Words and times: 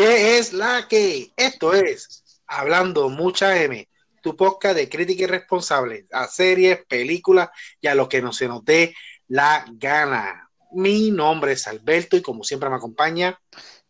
¿Qué 0.00 0.38
es 0.38 0.54
la 0.54 0.88
que? 0.88 1.30
Esto 1.36 1.74
es 1.74 2.40
Hablando 2.46 3.10
Mucha 3.10 3.62
M, 3.62 3.86
tu 4.22 4.34
podcast 4.34 4.74
de 4.74 4.88
crítica 4.88 5.24
irresponsable 5.24 6.06
a 6.10 6.26
series, 6.26 6.86
películas 6.86 7.50
y 7.82 7.86
a 7.86 7.94
lo 7.94 8.08
que 8.08 8.22
no 8.22 8.32
se 8.32 8.48
nos 8.48 8.64
dé 8.64 8.94
la 9.28 9.66
gana. 9.72 10.48
Mi 10.72 11.10
nombre 11.10 11.52
es 11.52 11.66
Alberto 11.66 12.16
y 12.16 12.22
como 12.22 12.44
siempre 12.44 12.70
me 12.70 12.76
acompaña. 12.76 13.38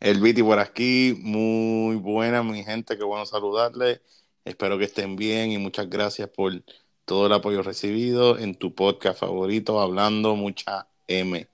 El 0.01 0.21
Viti 0.21 0.43
por 0.43 0.59
aquí, 0.59 1.17
muy 1.17 1.95
buena 1.95 2.43
mi 2.43 2.65
gente, 2.65 2.99
qué 2.99 3.05
bueno 3.05 3.25
saludarles. 3.25 4.01
Espero 4.45 4.79
que 4.79 4.87
estén 4.87 5.15
bien 5.15 5.53
y 5.53 5.59
muchas 5.59 5.89
gracias 5.89 6.29
por 6.29 6.61
todo 7.05 7.29
el 7.29 7.33
apoyo 7.35 7.63
recibido 7.63 8.37
en 8.37 8.57
tu 8.57 8.75
podcast 8.75 9.21
favorito, 9.21 9.79
Hablando 9.79 10.35
Mucha 10.35 10.89
M. 11.07 11.47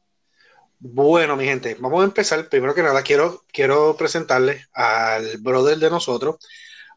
Bueno, 0.78 1.36
mi 1.36 1.44
gente, 1.44 1.74
vamos 1.80 2.02
a 2.02 2.04
empezar. 2.04 2.48
Primero 2.48 2.74
que 2.74 2.82
nada, 2.82 3.02
quiero, 3.02 3.44
quiero 3.50 3.96
presentarles 3.96 4.68
al 4.74 5.38
brother 5.38 5.78
de 5.78 5.88
nosotros, 5.88 6.36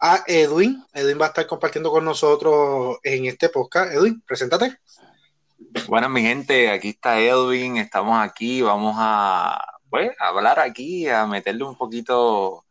a 0.01 0.23
Edwin. 0.27 0.83
Edwin 0.93 1.19
va 1.19 1.25
a 1.25 1.29
estar 1.29 1.47
compartiendo 1.47 1.89
con 1.89 2.03
nosotros 2.03 2.97
en 3.03 3.25
este 3.25 3.47
podcast. 3.47 3.93
Edwin, 3.93 4.21
preséntate. 4.21 4.77
Bueno, 5.87 6.09
mi 6.09 6.21
gente, 6.21 6.69
aquí 6.69 6.89
está 6.89 7.21
Edwin, 7.21 7.77
estamos 7.77 8.19
aquí, 8.21 8.61
vamos 8.61 8.95
a, 8.97 9.61
pues, 9.89 10.11
a 10.19 10.27
hablar 10.27 10.59
aquí, 10.59 11.07
a 11.07 11.25
meterle 11.25 11.63
un 11.63 11.77
poquito 11.77 12.65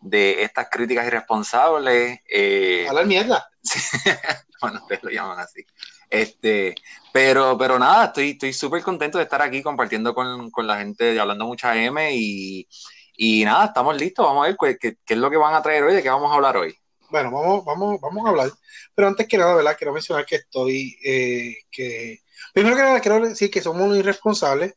de 0.00 0.42
estas 0.42 0.68
críticas 0.70 1.06
irresponsables. 1.06 2.20
Eh, 2.26 2.86
Hablar 2.88 3.06
mierda. 3.06 3.50
bueno, 4.62 4.80
ustedes 4.80 5.02
lo 5.02 5.10
llaman 5.10 5.38
así. 5.40 5.66
Este, 6.08 6.74
pero, 7.14 7.56
pero 7.56 7.78
nada, 7.78 8.06
estoy 8.06 8.30
estoy 8.30 8.52
súper 8.52 8.82
contento 8.82 9.18
de 9.18 9.24
estar 9.24 9.40
aquí 9.40 9.62
compartiendo 9.62 10.12
con, 10.12 10.50
con, 10.50 10.66
la 10.66 10.78
gente 10.78 11.12
de 11.12 11.20
Hablando 11.20 11.46
Mucha 11.46 11.80
M 11.80 12.10
y, 12.12 12.66
y 13.16 13.44
nada, 13.44 13.66
estamos 13.66 13.96
listos. 13.96 14.26
Vamos 14.26 14.42
a 14.42 14.48
ver 14.48 14.56
qué, 14.60 14.76
qué, 14.76 14.96
qué, 15.06 15.14
es 15.14 15.20
lo 15.20 15.30
que 15.30 15.36
van 15.36 15.54
a 15.54 15.62
traer 15.62 15.84
hoy, 15.84 15.94
de 15.94 16.02
qué 16.02 16.10
vamos 16.10 16.32
a 16.32 16.34
hablar 16.34 16.56
hoy. 16.56 16.76
Bueno, 17.10 17.30
vamos, 17.30 17.64
vamos, 17.64 18.00
vamos 18.00 18.26
a 18.26 18.30
hablar. 18.30 18.50
Pero 18.96 19.06
antes 19.06 19.28
que 19.28 19.38
nada, 19.38 19.54
¿verdad? 19.54 19.76
Quiero 19.78 19.92
mencionar 19.92 20.26
que 20.26 20.34
estoy, 20.34 20.96
eh, 21.04 21.54
que 21.70 22.18
primero 22.52 22.74
que 22.74 22.82
nada 22.82 22.98
quiero 22.98 23.20
decir 23.20 23.48
que 23.48 23.62
somos 23.62 23.82
unos 23.82 23.98
irresponsables. 23.98 24.74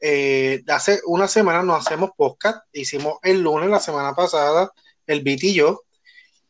Eh, 0.00 0.64
hace 0.66 1.00
una 1.06 1.28
semana 1.28 1.62
no 1.62 1.76
hacemos 1.76 2.10
podcast, 2.16 2.66
hicimos 2.72 3.18
el 3.22 3.42
lunes 3.42 3.70
la 3.70 3.78
semana 3.78 4.12
pasada, 4.12 4.72
el 5.06 5.22
Beat 5.22 5.44
y 5.44 5.54
yo, 5.54 5.82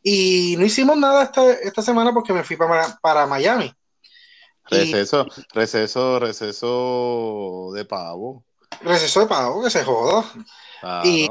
y 0.01 0.55
no 0.57 0.65
hicimos 0.65 0.97
nada 0.97 1.25
esta, 1.25 1.53
esta 1.53 1.83
semana 1.83 2.11
porque 2.11 2.33
me 2.33 2.43
fui 2.43 2.55
para, 2.55 2.97
para 3.03 3.27
Miami. 3.27 3.71
Receso, 4.69 5.25
y, 5.25 5.41
receso, 5.53 6.19
receso 6.19 7.71
de 7.73 7.85
pavo. 7.85 8.43
Receso 8.81 9.21
de 9.21 9.27
pavo, 9.27 9.63
que 9.63 9.69
se 9.69 9.83
joda. 9.83 10.25
Y, 11.03 11.27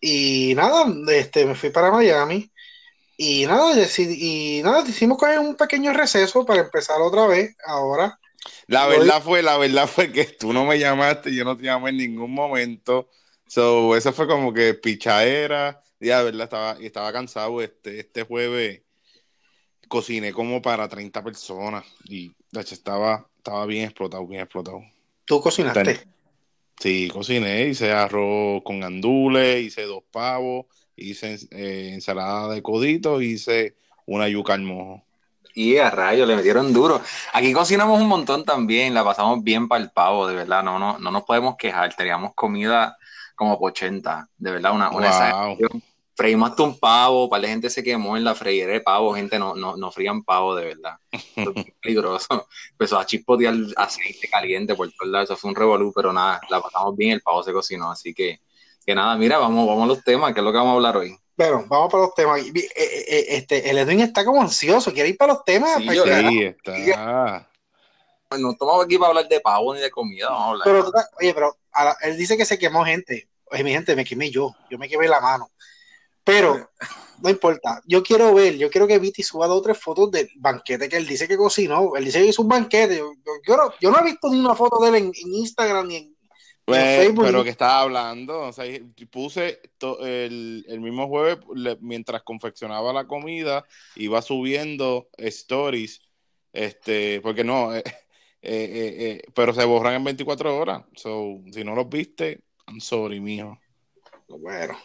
y 0.00 0.54
nada, 0.54 0.86
este, 1.08 1.46
me 1.46 1.54
fui 1.54 1.70
para 1.70 1.90
Miami. 1.90 2.50
Y 3.16 3.46
nada, 3.46 3.74
decidí, 3.74 4.58
y 4.58 4.62
nada, 4.62 4.84
hicimos 4.86 5.18
coger 5.18 5.38
un 5.38 5.54
pequeño 5.54 5.92
receso 5.92 6.44
para 6.44 6.62
empezar 6.62 7.00
otra 7.00 7.26
vez 7.26 7.56
ahora. 7.66 8.18
La 8.66 8.86
verdad 8.86 9.18
Hoy, 9.18 9.22
fue, 9.22 9.42
la 9.42 9.58
verdad 9.58 9.86
fue 9.86 10.10
que 10.10 10.24
tú 10.24 10.52
no 10.52 10.64
me 10.64 10.78
llamaste, 10.78 11.34
yo 11.34 11.44
no 11.44 11.56
te 11.56 11.64
llamé 11.64 11.90
en 11.90 11.98
ningún 11.98 12.32
momento. 12.32 13.08
So, 13.46 13.94
eso 13.94 14.12
fue 14.12 14.26
como 14.26 14.52
que 14.52 14.74
pichadera. 14.74 15.82
Ya, 16.00 16.22
verdad, 16.22 16.44
estaba, 16.44 16.72
estaba 16.80 17.12
cansado 17.12 17.60
este, 17.62 18.00
este 18.00 18.24
jueves. 18.24 18.82
Cociné 19.88 20.32
como 20.32 20.62
para 20.62 20.88
30 20.88 21.22
personas 21.22 21.84
y 22.04 22.32
estaba, 22.60 23.26
estaba 23.36 23.66
bien 23.66 23.84
explotado, 23.84 24.26
bien 24.26 24.42
explotado. 24.42 24.82
¿Tú 25.24 25.40
cocinaste? 25.40 26.06
Sí, 26.78 27.08
cociné, 27.12 27.68
hice 27.68 27.92
arroz 27.92 28.62
con 28.64 28.80
gandules, 28.80 29.62
hice 29.62 29.82
dos 29.82 30.02
pavos, 30.10 30.66
hice 30.96 31.38
eh, 31.50 31.90
ensalada 31.92 32.52
de 32.52 32.62
codito, 32.62 33.20
hice 33.20 33.76
una 34.06 34.28
yuca 34.28 34.54
al 34.54 34.62
mojo. 34.62 35.02
Y 35.54 35.76
a 35.76 35.90
rayos, 35.90 36.26
le 36.26 36.34
metieron 36.34 36.72
duro. 36.72 37.00
Aquí 37.34 37.52
cocinamos 37.52 38.00
un 38.00 38.08
montón 38.08 38.44
también, 38.44 38.94
la 38.94 39.04
pasamos 39.04 39.44
bien 39.44 39.68
para 39.68 39.82
el 39.82 39.90
pavo, 39.90 40.26
de 40.26 40.34
verdad, 40.34 40.62
no, 40.62 40.78
no, 40.78 40.98
no 40.98 41.10
nos 41.10 41.24
podemos 41.24 41.56
quejar, 41.56 41.94
teníamos 41.94 42.34
comida 42.34 42.96
como 43.36 43.58
por 43.58 43.70
80, 43.70 44.28
de 44.38 44.50
verdad, 44.50 44.72
una, 44.72 44.90
una 44.90 45.32
wow. 45.32 45.58
Freímos 46.14 46.50
hasta 46.50 46.62
un 46.62 46.78
pavo, 46.78 47.28
para 47.28 47.42
la 47.42 47.48
gente 47.48 47.70
se 47.70 47.82
quemó 47.82 48.16
en 48.16 48.24
la 48.24 48.34
freidera 48.34 48.72
de 48.72 48.80
pavo, 48.80 49.14
gente 49.14 49.38
no, 49.38 49.54
no, 49.54 49.76
no 49.76 49.90
frían 49.90 50.22
pavo, 50.22 50.54
de 50.54 50.66
verdad. 50.66 50.96
Es 51.10 51.24
peligroso. 51.82 52.46
Empezó 52.70 52.98
a 52.98 53.06
chispotear 53.06 53.54
aceite 53.76 54.28
caliente 54.28 54.74
por 54.74 54.90
todos 54.92 55.10
lados, 55.10 55.30
eso 55.30 55.36
fue 55.36 55.50
un 55.50 55.56
revolú, 55.56 55.92
pero 55.94 56.12
nada, 56.12 56.40
la 56.50 56.60
pasamos 56.60 56.96
bien, 56.96 57.12
el 57.12 57.22
pavo 57.22 57.42
se 57.42 57.52
cocinó, 57.52 57.90
así 57.90 58.12
que, 58.12 58.40
que 58.84 58.94
nada, 58.94 59.16
mira, 59.16 59.38
vamos, 59.38 59.66
vamos 59.66 59.84
a 59.84 59.86
los 59.86 60.04
temas, 60.04 60.34
que 60.34 60.40
es 60.40 60.44
lo 60.44 60.52
que 60.52 60.58
vamos 60.58 60.72
a 60.72 60.76
hablar 60.76 60.96
hoy. 60.98 61.16
Bueno, 61.34 61.64
vamos 61.66 61.90
para 61.90 62.04
los 62.04 62.14
temas. 62.14 62.42
Este, 62.76 63.70
el 63.70 63.78
Edwin 63.78 64.00
está 64.00 64.24
como 64.24 64.42
ansioso, 64.42 64.92
quiere 64.92 65.08
ir 65.08 65.16
para 65.16 65.32
los 65.32 65.44
temas. 65.44 65.76
Sí, 65.78 65.86
yo, 65.94 66.04
sí 66.04 66.54
está. 66.62 67.48
No 68.38 68.52
estamos 68.52 68.84
aquí 68.84 68.98
para 68.98 69.08
hablar 69.08 69.28
de 69.28 69.40
pavo 69.40 69.74
ni 69.74 69.80
de 69.80 69.90
comida, 69.90 70.28
vamos 70.28 70.42
a 70.42 70.50
hablar. 70.50 70.64
Pero, 70.64 71.06
oye, 71.20 71.34
pero 71.34 71.56
la, 71.74 71.96
él 72.02 72.16
dice 72.16 72.36
que 72.36 72.44
se 72.44 72.58
quemó 72.58 72.84
gente. 72.84 73.28
Oye, 73.50 73.64
mi 73.64 73.72
gente, 73.72 73.96
me 73.96 74.04
quemé 74.04 74.30
yo, 74.30 74.54
yo 74.70 74.78
me 74.78 74.88
quemé 74.88 75.08
la 75.08 75.20
mano. 75.20 75.50
Pero 76.24 76.70
no 77.22 77.30
importa, 77.30 77.80
yo 77.86 78.02
quiero 78.02 78.34
ver, 78.34 78.56
yo 78.56 78.68
quiero 78.68 78.86
que 78.86 78.98
Viti 78.98 79.22
suba 79.22 79.46
dos 79.46 79.58
o 79.58 79.62
tres 79.62 79.78
fotos 79.78 80.10
del 80.10 80.28
banquete 80.36 80.88
que 80.88 80.96
él 80.96 81.06
dice 81.06 81.28
que 81.28 81.36
cocinó. 81.36 81.94
Él 81.96 82.04
dice 82.04 82.20
que 82.20 82.26
hizo 82.26 82.42
un 82.42 82.48
banquete. 82.48 82.98
Yo, 82.98 83.12
yo, 83.46 83.56
no, 83.56 83.72
yo 83.80 83.90
no, 83.90 84.00
he 84.00 84.04
visto 84.04 84.28
ni 84.30 84.40
una 84.40 84.54
foto 84.54 84.80
de 84.80 84.88
él 84.88 84.94
en, 84.96 85.04
en 85.06 85.34
Instagram 85.34 85.86
ni 85.86 85.96
en, 85.96 86.16
pues, 86.64 86.80
en, 86.80 87.00
Facebook. 87.00 87.24
Pero 87.26 87.44
que 87.44 87.50
estaba 87.50 87.80
hablando, 87.80 88.40
o 88.40 88.52
sea, 88.52 88.64
puse 89.10 89.60
el, 90.00 90.64
el, 90.68 90.80
mismo 90.80 91.08
jueves 91.08 91.38
mientras 91.80 92.22
confeccionaba 92.22 92.92
la 92.92 93.06
comida, 93.06 93.64
iba 93.96 94.20
subiendo 94.20 95.08
stories, 95.16 96.00
este, 96.52 97.20
porque 97.20 97.44
no, 97.44 97.74
eh, 97.76 97.82
eh, 97.84 97.92
eh, 98.42 99.22
pero 99.34 99.54
se 99.54 99.64
borran 99.64 99.94
en 99.94 100.04
24 100.04 100.56
horas. 100.56 100.84
So, 100.96 101.40
si 101.52 101.62
no 101.62 101.74
los 101.74 101.88
viste, 101.88 102.42
I'm 102.66 102.80
sorry, 102.80 103.20
mijo. 103.20 103.58
Bueno, 104.28 104.78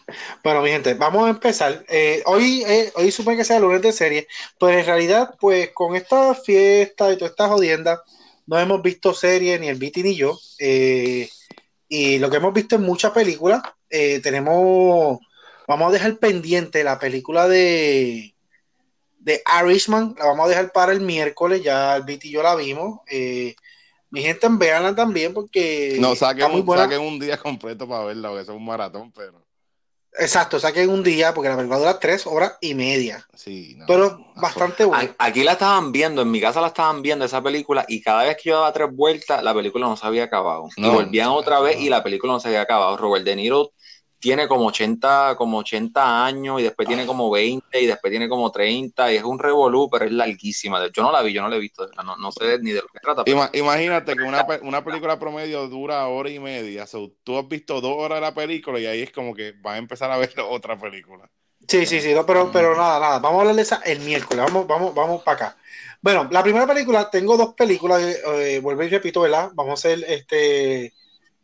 bueno, 0.44 0.62
mi 0.62 0.70
gente, 0.70 0.94
vamos 0.94 1.26
a 1.26 1.30
empezar. 1.30 1.86
Eh, 1.88 2.22
hoy, 2.26 2.64
eh, 2.68 2.92
hoy 2.96 3.12
supone 3.12 3.38
que 3.38 3.46
sea 3.46 3.60
lunes 3.60 3.82
de 3.82 3.94
serie, 3.94 4.28
pero 4.60 4.78
en 4.78 4.86
realidad, 4.86 5.36
pues 5.40 5.72
con 5.72 5.96
esta 5.96 6.36
fiesta 6.36 7.12
y 7.12 7.18
toda 7.18 7.30
esta 7.30 7.48
jodienda, 7.48 8.04
no 8.46 8.60
hemos 8.60 8.82
visto 8.82 9.14
serie 9.14 9.58
ni 9.60 9.70
el 9.70 9.78
Viti 9.78 10.04
ni 10.04 10.16
yo. 10.16 10.38
Eh, 10.60 11.30
y 11.88 12.20
lo 12.20 12.30
que 12.30 12.38
hemos 12.38 12.54
visto 12.54 12.76
en 12.76 12.82
muchas 12.82 13.12
películas, 13.12 13.62
tenemos, 13.90 15.20
vamos 15.68 15.90
a 15.90 15.94
dejar 15.94 16.18
pendiente 16.18 16.84
la 16.84 17.00
película 17.00 17.48
de, 17.48 18.36
de 19.20 19.42
Irishman, 19.64 20.16
la 20.18 20.26
vamos 20.26 20.46
a 20.48 20.50
dejar 20.50 20.74
para 20.74 20.92
el 20.92 21.00
miércoles, 21.02 21.64
ya 21.64 21.96
el 21.96 22.04
Viti 22.04 22.28
y 22.30 22.32
yo 22.32 22.44
la 22.44 22.56
vimos. 22.56 23.00
Mi 24.10 24.22
gente, 24.22 24.48
véanla 24.50 24.96
también 24.96 25.34
porque. 25.34 25.98
No, 26.00 26.16
saquen, 26.16 26.52
un, 26.52 26.66
saquen 26.66 27.02
un 27.02 27.20
día 27.20 27.38
completo 27.38 27.88
para 27.88 28.06
verla, 28.06 28.30
porque 28.30 28.44
eso 28.44 28.52
es 28.54 28.58
un 28.58 28.66
maratón, 28.66 29.12
pero. 29.12 29.46
Exacto, 30.20 30.60
saquen 30.60 30.90
un 30.90 31.04
día, 31.04 31.34
porque 31.34 31.50
la 31.50 31.56
película 31.56 31.78
dura 31.78 32.00
tres 32.00 32.26
horas 32.26 32.58
y 32.60 32.74
media. 32.74 33.28
Sí, 33.36 33.76
no, 33.78 33.86
pero 33.86 34.18
no, 34.18 34.42
bastante 34.42 34.84
buena. 34.84 35.14
Aquí 35.20 35.44
la 35.44 35.52
estaban 35.52 35.92
viendo, 35.92 36.24
en 36.24 36.32
mi 36.32 36.42
casa 36.42 36.60
la 36.60 36.68
estaban 36.68 37.02
viendo 37.04 37.26
esa 37.26 37.44
película, 37.44 37.86
y 37.88 38.02
cada 38.02 38.24
vez 38.24 38.38
que 38.38 38.50
yo 38.50 38.56
daba 38.56 38.74
tres 38.74 38.90
vueltas, 38.92 39.44
la 39.44 39.54
película 39.54 39.86
no 39.86 39.96
se 39.96 40.08
había 40.08 40.24
acabado. 40.24 40.70
y 40.76 40.90
volvían 40.90 41.28
otra 41.28 41.60
vez 41.60 41.80
y 41.80 41.90
la 41.90 42.04
película 42.04 42.34
no 42.34 42.40
se 42.40 42.48
había 42.48 42.62
acabado. 42.62 42.98
Robert 42.98 43.26
De 43.26 43.36
Niro 43.36 43.74
tiene 44.20 44.48
como 44.48 44.66
80, 44.68 45.36
como 45.38 45.60
80 45.60 46.26
años 46.26 46.60
y 46.60 46.64
después 46.64 46.88
tiene 46.88 47.06
como 47.06 47.30
20 47.30 47.82
y 47.82 47.86
después 47.86 48.10
tiene 48.10 48.28
como 48.28 48.52
30 48.52 49.12
y 49.12 49.18
es 49.18 49.24
un 49.24 49.38
revolú, 49.38 49.90
pero 49.92 50.06
es 50.06 50.12
larguísima. 50.12 50.86
Yo 50.92 51.04
no 51.04 51.12
la 51.12 51.22
vi, 51.22 51.34
yo 51.34 51.42
no 51.42 51.50
la 51.50 51.58
he 51.58 51.60
visto, 51.60 51.88
no, 52.04 52.18
no 52.18 52.32
sé 52.32 52.60
ni 52.60 52.72
de 52.72 52.82
lo 52.82 52.88
que 52.88 53.00
trata. 53.00 53.24
Pero... 53.24 53.50
Imagínate 53.54 54.16
que 54.16 54.24
una, 54.24 54.46
una, 54.64 54.84
película 54.84 55.20
promedio 55.20 55.68
dura 55.68 56.08
hora 56.08 56.30
y 56.30 56.40
media. 56.40 56.88
So, 56.88 57.12
tú 57.24 57.38
has 57.38 57.48
visto 57.48 57.80
dos 57.80 57.94
horas 57.98 58.18
de 58.18 58.22
la 58.22 58.34
película 58.34 58.80
y 58.80 58.86
ahí 58.86 59.02
es 59.02 59.12
como 59.12 59.34
que 59.36 59.54
vas 59.62 59.76
a 59.76 59.78
empezar 59.78 60.10
a 60.10 60.18
ver 60.18 60.34
otra 60.50 60.80
película. 60.80 61.30
Sí, 61.68 61.86
sí, 61.86 62.00
sí, 62.00 62.14
no, 62.14 62.26
pero, 62.26 62.50
pero 62.52 62.76
nada, 62.76 63.00
nada. 63.00 63.20
Vamos 63.20 63.38
a 63.38 63.42
hablar 63.42 63.56
de 63.56 63.62
esa 63.62 63.82
el 63.86 64.00
miércoles. 64.00 64.46
Vamos, 64.46 64.66
vamos, 64.66 64.96
vamos 64.96 65.22
para 65.24 65.36
acá. 65.36 65.58
Bueno, 66.02 66.28
la 66.32 66.42
primera 66.42 66.66
película, 66.66 67.10
tengo 67.10 67.36
dos 67.36 67.54
películas, 67.56 68.02
eh, 68.02 68.60
vuelvo 68.62 68.84
y 68.84 68.90
repito, 68.90 69.22
¿verdad? 69.22 69.52
Vamos 69.54 69.72
a 69.72 69.74
hacer 69.74 70.04
este 70.08 70.94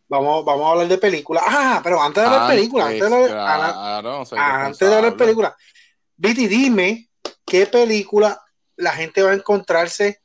Vamos, 0.07 0.45
vamos 0.45 0.67
a 0.67 0.71
hablar 0.71 0.87
de 0.87 0.97
películas. 0.97 1.43
Ah, 1.47 1.81
pero 1.83 2.01
antes 2.01 2.21
de 2.21 2.29
hablar 2.29 2.49
de 2.49 2.55
películas, 2.55 2.87
antes 2.87 3.09
de 3.09 3.15
hablar, 3.15 3.73
claro, 3.73 4.23
antes 4.31 4.89
de 4.89 4.95
hablar 4.95 5.17
películas, 5.17 5.53
Viti, 6.15 6.47
dime 6.47 7.09
qué 7.45 7.65
película 7.65 8.39
la 8.75 8.91
gente 8.91 9.21
va 9.23 9.31
a 9.31 9.35
encontrarse 9.35 10.21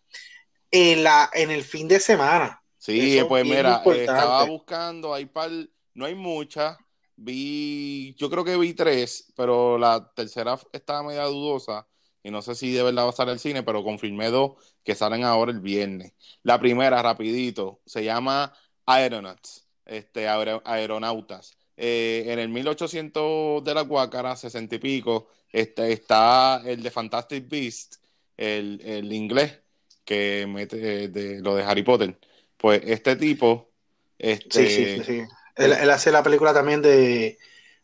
en, 0.70 1.04
la, 1.04 1.30
en 1.32 1.50
el 1.50 1.62
fin 1.62 1.88
de 1.88 2.00
semana. 2.00 2.62
Sí, 2.76 3.18
Eso 3.18 3.28
pues 3.28 3.44
mira, 3.44 3.82
eh, 3.84 4.00
estaba 4.00 4.44
buscando, 4.44 5.14
hay 5.14 5.26
par, 5.26 5.50
no 5.94 6.04
hay 6.06 6.14
muchas, 6.14 6.76
vi, 7.16 8.14
yo 8.16 8.30
creo 8.30 8.44
que 8.44 8.56
vi 8.56 8.74
tres, 8.74 9.32
pero 9.36 9.78
la 9.78 10.12
tercera 10.14 10.58
estaba 10.72 11.02
media 11.02 11.24
dudosa 11.24 11.86
y 12.22 12.30
no 12.30 12.42
sé 12.42 12.54
si 12.54 12.72
de 12.72 12.82
verdad 12.82 13.04
va 13.04 13.08
a 13.08 13.10
estar 13.10 13.28
el 13.28 13.38
cine, 13.38 13.62
pero 13.62 13.82
confirmé 13.82 14.28
dos 14.28 14.52
que 14.84 14.94
salen 14.94 15.24
ahora 15.24 15.50
el 15.50 15.60
viernes. 15.60 16.12
La 16.42 16.58
primera, 16.58 17.02
rapidito, 17.02 17.80
se 17.86 18.04
llama 18.04 18.52
Aeronauts 18.86 19.67
este, 19.88 20.28
aeronautas. 20.28 21.56
eh, 21.76 22.24
en 22.28 22.38
el 22.38 22.48
1800 22.48 23.64
de 23.64 23.74
la 23.74 23.82
Guácara, 23.82 24.36
60 24.36 24.74
y 24.74 24.78
pico, 24.78 25.28
este, 25.52 25.92
está 25.92 26.62
el 26.64 26.82
de 26.82 26.90
Fantastic 26.90 27.48
Beast, 27.48 27.96
el, 28.36 28.80
el 28.84 29.12
inglés, 29.12 29.58
que 30.04 30.46
mete 30.48 31.08
de, 31.08 31.40
lo 31.40 31.54
de 31.54 31.62
Harry 31.62 31.82
Potter. 31.82 32.18
Pues 32.56 32.82
este 32.84 33.16
tipo. 33.16 33.70
Este, 34.18 34.68
sí, 34.68 34.84
sí, 34.84 35.04
sí. 35.04 35.22
Él, 35.56 35.72
él, 35.72 35.90
hace 35.90 36.10
la 36.10 36.22
película 36.22 36.52
también 36.52 36.82
de 36.82 37.38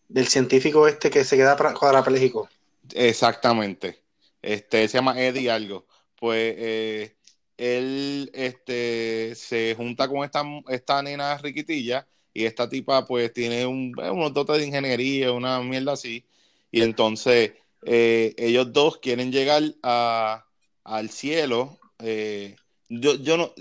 del 0.08 0.28
científico 0.28 0.86
este 0.86 1.10
que 1.10 1.24
se 1.24 1.36
queda 1.36 1.56
cuadrapléjico. 1.56 2.48
Exactamente. 2.94 4.00
Este 4.42 4.86
se 4.88 4.98
llama 4.98 5.20
Eddie 5.20 5.50
algo. 5.50 5.86
Pues 6.16 6.54
eh, 6.56 7.16
él 7.56 8.30
este, 8.34 9.34
se 9.34 9.74
junta 9.76 10.08
con 10.08 10.24
esta, 10.24 10.42
esta 10.68 11.02
nena 11.02 11.36
riquitilla 11.38 12.06
y 12.32 12.44
esta 12.44 12.68
tipa 12.68 13.06
pues 13.06 13.32
tiene 13.32 13.66
un, 13.66 13.94
unos 13.98 14.32
dotes 14.34 14.58
de 14.58 14.66
ingeniería, 14.66 15.32
una 15.32 15.60
mierda 15.60 15.92
así. 15.92 16.24
Y 16.70 16.82
entonces 16.82 17.52
eh, 17.84 18.34
ellos 18.36 18.72
dos 18.72 18.98
quieren 18.98 19.30
llegar 19.32 19.62
a, 19.82 20.44
al 20.84 21.10
cielo. 21.10 21.78
Eh, 22.00 22.56
yo, 22.88 23.14
yo 23.16 23.36
no 23.36 23.52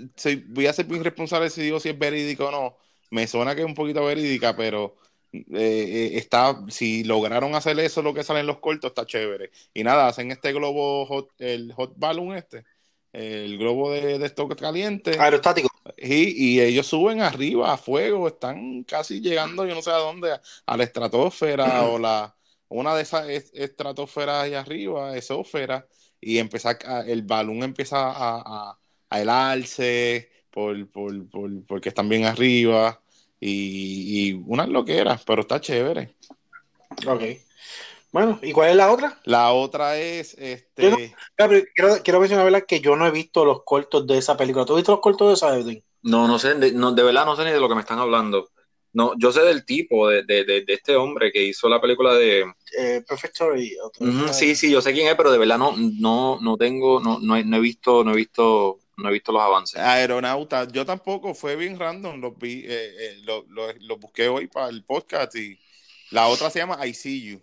voy 0.47 0.67
a 0.67 0.73
ser 0.73 0.87
muy 0.87 0.99
responsable 0.99 1.49
si 1.49 1.61
digo 1.61 1.79
si 1.79 1.89
es 1.89 1.99
verídico 1.99 2.47
o 2.47 2.51
no. 2.51 2.77
Me 3.11 3.27
suena 3.27 3.55
que 3.55 3.61
es 3.61 3.67
un 3.67 3.75
poquito 3.75 4.03
verídica, 4.05 4.55
pero 4.55 4.95
eh, 5.33 6.11
está, 6.15 6.63
si 6.69 7.03
lograron 7.03 7.55
hacer 7.55 7.79
eso, 7.79 8.01
lo 8.01 8.13
que 8.13 8.23
sale 8.23 8.41
en 8.41 8.47
los 8.47 8.59
cortos, 8.59 8.91
está 8.91 9.05
chévere. 9.05 9.51
Y 9.73 9.83
nada, 9.83 10.07
hacen 10.07 10.31
este 10.31 10.53
globo, 10.53 11.29
el 11.39 11.73
hot 11.73 11.93
balloon 11.97 12.35
este, 12.35 12.65
el 13.13 13.57
globo 13.57 13.92
de, 13.92 14.18
de 14.18 14.25
esto 14.25 14.48
caliente. 14.50 15.18
Aerostático. 15.19 15.69
Y, 15.98 16.56
y, 16.56 16.62
ellos 16.62 16.88
suben 16.88 17.21
arriba 17.21 17.71
a 17.71 17.77
fuego, 17.77 18.27
están 18.27 18.83
casi 18.83 19.21
llegando, 19.21 19.65
yo 19.65 19.75
no 19.75 19.81
sé 19.81 19.92
a 19.92 19.98
dónde, 19.98 20.38
a 20.65 20.77
la 20.77 20.83
estratosfera 20.83 21.83
o 21.89 22.00
la 22.00 22.36
una 22.69 22.95
de 22.95 23.04
esas 23.04 23.27
estratosferas 23.30 24.44
ahí 24.44 24.56
arriba, 24.56 25.15
esófera, 25.15 25.88
y 26.19 26.39
empieza 26.39 26.71
el 27.06 27.21
balón 27.21 27.62
empieza 27.62 27.98
a, 27.98 28.42
a, 28.42 28.80
a 29.10 29.21
helarse 29.21 30.31
por, 30.50 30.89
por, 30.89 31.30
por, 31.30 31.65
porque 31.65 31.89
están 31.89 32.10
bien 32.10 32.25
arriba 32.25 33.00
y, 33.39 34.30
y 34.30 34.33
unas 34.48 34.69
loqueras, 34.69 35.24
pero 35.24 35.42
está 35.42 35.62
chévere. 35.62 36.15
Ok. 37.06 37.24
Bueno, 38.13 38.39
¿y 38.44 38.51
cuál 38.51 38.69
es 38.69 38.75
la 38.75 38.92
otra? 38.92 39.19
La 39.24 39.51
otra 39.54 39.98
es 39.98 40.36
este. 40.38 40.92
No, 40.92 41.48
quiero, 41.75 41.98
quiero, 42.04 42.19
mencionar 42.19 42.45
¿verdad? 42.45 42.63
que 42.68 42.80
yo 42.80 42.95
no 42.95 43.07
he 43.07 43.12
visto 43.12 43.44
los 43.44 43.63
cortos 43.63 44.06
de 44.06 44.19
esa 44.19 44.38
película. 44.38 44.65
¿Tú 44.65 44.74
has 44.74 44.77
visto 44.77 44.92
los 44.92 45.01
cortos 45.01 45.30
de 45.30 45.33
esa, 45.33 45.57
Edwin? 45.57 45.83
No, 46.04 46.27
no 46.27 46.38
sé, 46.38 46.54
de, 46.54 46.71
no, 46.74 46.92
de 46.92 47.01
verdad 47.01 47.25
no 47.25 47.36
sé 47.36 47.44
ni 47.44 47.50
de 47.50 47.60
lo 47.60 47.68
que 47.68 47.74
me 47.74 47.81
están 47.81 47.98
hablando. 47.98 48.51
No, 48.92 49.13
yo 49.18 49.31
sé 49.31 49.42
del 49.42 49.65
tipo, 49.65 50.07
de, 50.10 50.21
de, 50.21 50.44
de, 50.44 50.63
de 50.63 50.74
este 50.75 50.95
hombre 50.95 51.31
que 51.31 51.44
hizo 51.44 51.68
la 51.68 51.81
película 51.81 52.13
de... 52.13 52.42
Eh, 52.77 53.04
Perfect 53.07 53.33
Story. 53.33 53.75
Uh 54.00 54.06
-huh, 54.06 54.31
sí, 54.31 54.56
sí, 54.56 54.69
yo 54.69 54.80
sé 54.80 54.94
quién 54.94 55.07
es, 55.07 55.15
pero 55.15 55.31
de 55.31 55.39
verdad 55.39 55.57
no, 55.57 55.74
no, 55.75 56.38
no 56.39 56.56
tengo, 56.56 57.00
no, 57.00 57.18
no, 57.19 57.36
he, 57.36 57.44
no 57.44 57.57
he 57.57 57.62
visto, 57.62 58.04
no 58.04 58.12
he 58.12 58.15
visto, 58.15 58.77
no 58.98 59.10
he 59.10 59.13
visto 59.13 59.31
los 59.31 59.42
avances. 59.42 59.80
Aeronauta, 59.80 60.68
yo 60.68 60.86
tampoco, 60.86 61.33
fue 61.33 61.56
bien 61.56 61.80
random, 61.80 62.21
los 62.21 62.38
vi, 62.38 62.63
eh, 62.68 62.94
eh, 63.00 63.18
lo, 63.24 63.44
lo, 63.50 63.74
lo, 63.80 63.98
busqué 63.98 64.27
hoy 64.27 64.45
para 64.45 64.69
el 64.69 64.83
podcast 64.83 65.36
y 65.36 65.57
la 66.12 66.27
otra 66.27 66.51
se 66.51 66.60
llama 66.60 66.86
I 66.86 66.94
See 66.94 67.24
You. 67.24 67.42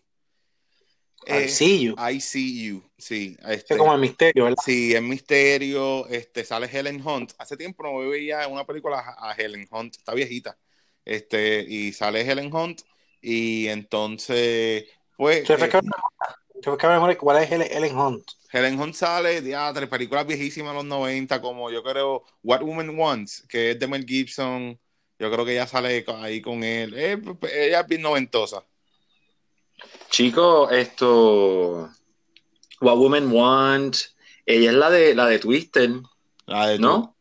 I 1.27 1.49
See 1.49 1.85
You. 1.85 1.95
I 1.99 2.21
See 2.21 2.67
You, 2.67 2.83
sí. 2.97 3.37
Este, 3.47 3.75
es 3.75 3.79
como 3.79 3.95
el 3.95 4.01
misterio, 4.01 4.45
¿verdad? 4.45 4.63
Sí, 4.65 4.95
el 4.95 5.03
misterio, 5.03 6.07
este, 6.09 6.45
sale 6.45 6.69
Helen 6.73 7.07
Hunt. 7.07 7.33
Hace 7.39 7.57
tiempo 7.57 7.83
no 7.83 7.99
veía 8.09 8.47
una 8.49 8.65
película 8.65 9.17
a 9.19 9.35
Helen 9.35 9.69
Hunt, 9.71 9.97
está 9.97 10.15
viejita 10.15 10.57
este, 11.05 11.65
y 11.69 11.93
sale 11.93 12.23
Helen 12.23 12.55
Hunt, 12.55 12.83
y 13.21 13.69
entonces, 13.69 14.85
pues... 15.17 15.47
¿Qué 15.47 15.55
eh, 15.55 17.17
¿Cuál 17.19 17.43
es 17.43 17.51
Helen 17.51 17.97
Hunt? 17.97 18.25
Helen 18.53 18.79
Hunt 18.79 18.95
sale 18.95 19.41
de 19.41 19.55
ah, 19.55 19.73
películas 19.89 20.27
viejísimas 20.27 20.73
de 20.73 20.77
los 20.77 20.85
90, 20.85 21.41
como 21.41 21.71
yo 21.71 21.83
creo 21.83 22.25
What 22.43 22.63
Woman 22.63 22.91
Wants, 22.99 23.47
que 23.49 23.73
es 23.73 23.79
de 23.79 23.87
Mel 23.87 24.05
Gibson. 24.05 24.79
Yo 25.19 25.31
creo 25.31 25.45
que 25.45 25.53
ella 25.53 25.67
sale 25.67 26.05
ahí 26.19 26.41
con 26.41 26.65
él. 26.65 26.95
Eh, 26.97 27.21
ella 27.53 27.81
es 27.81 27.87
bien 27.87 28.03
noventosa. 28.03 28.65
Chico, 30.11 30.71
esto. 30.71 31.91
What 32.81 32.97
Woman 32.97 33.31
Wants. 33.32 34.17
Ella 34.47 34.71
es 34.71 34.77
la 34.77 34.91
de 34.91 35.15
la 35.15 35.27
de 35.27 35.38
Twister. 35.38 35.91
La 36.47 36.69
de 36.69 36.79
¿No? 36.79 37.17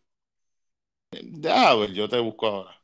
Ya, 1.11 1.75
pues 1.75 1.94
yo 1.94 2.09
te 2.09 2.19
busco 2.19 2.47
ahora. 2.47 2.81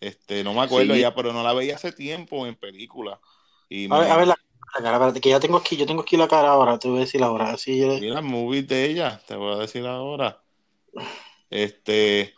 Este, 0.00 0.42
no 0.42 0.52
me 0.52 0.62
acuerdo 0.62 0.94
sí. 0.94 1.00
ya, 1.00 1.14
pero 1.14 1.32
no 1.32 1.42
la 1.42 1.52
veía 1.52 1.76
hace 1.76 1.92
tiempo 1.92 2.46
en 2.46 2.56
película. 2.56 3.20
Y 3.68 3.86
a, 3.86 3.88
me... 3.88 4.00
ver, 4.00 4.10
a 4.10 4.16
ver 4.16 4.26
la, 4.28 4.36
la 4.74 4.82
cara, 4.82 4.96
espérate, 4.96 5.20
que 5.20 5.28
ya 5.28 5.40
tengo 5.40 5.56
aquí, 5.56 5.76
yo 5.76 5.86
tengo 5.86 6.02
aquí 6.02 6.16
la 6.16 6.26
cara 6.26 6.48
ahora, 6.48 6.78
te 6.78 6.88
voy 6.88 6.98
a 6.98 7.00
decir 7.00 7.22
ahora. 7.22 7.52
Así 7.52 7.78
yo... 7.78 7.98
Mira, 7.98 8.20
movies 8.20 8.66
de 8.66 8.86
ella, 8.86 9.22
te 9.26 9.36
voy 9.36 9.54
a 9.54 9.58
decir 9.58 9.86
ahora. 9.86 10.42
Este. 11.50 12.34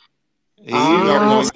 Y 0.56 0.72
ah, 0.72 1.02
no, 1.04 1.26
no, 1.26 1.44
sí, 1.44 1.50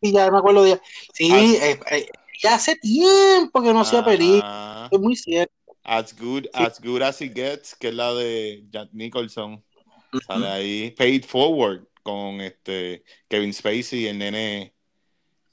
sí, 0.00 0.12
ya 0.12 0.30
me 0.30 0.38
acuerdo 0.38 0.62
de 0.62 0.70
ella. 0.72 0.82
Sí, 1.12 1.30
ah, 1.32 1.66
eh, 1.66 1.80
eh, 1.90 2.10
ya 2.42 2.54
hace 2.54 2.76
tiempo 2.76 3.62
que 3.62 3.72
no 3.72 3.80
hacía 3.80 4.04
película. 4.04 4.88
Es 4.90 5.00
muy 5.00 5.16
cierto. 5.16 5.52
As 5.84 6.16
good, 6.16 6.46
as 6.52 6.80
good 6.80 7.02
as 7.02 7.20
it 7.22 7.34
gets, 7.34 7.74
que 7.74 7.88
es 7.88 7.94
la 7.94 8.14
de 8.14 8.64
Jack 8.70 8.90
Nicholson. 8.92 9.54
Uh 9.54 10.18
-huh. 10.18 10.26
Sale 10.26 10.48
ahí. 10.48 10.90
Paid 10.90 11.24
Forward 11.24 11.86
con 12.02 12.40
este 12.40 13.04
Kevin 13.28 13.52
Spacey 13.52 14.00
y 14.00 14.06
el 14.06 14.18
nene 14.18 14.74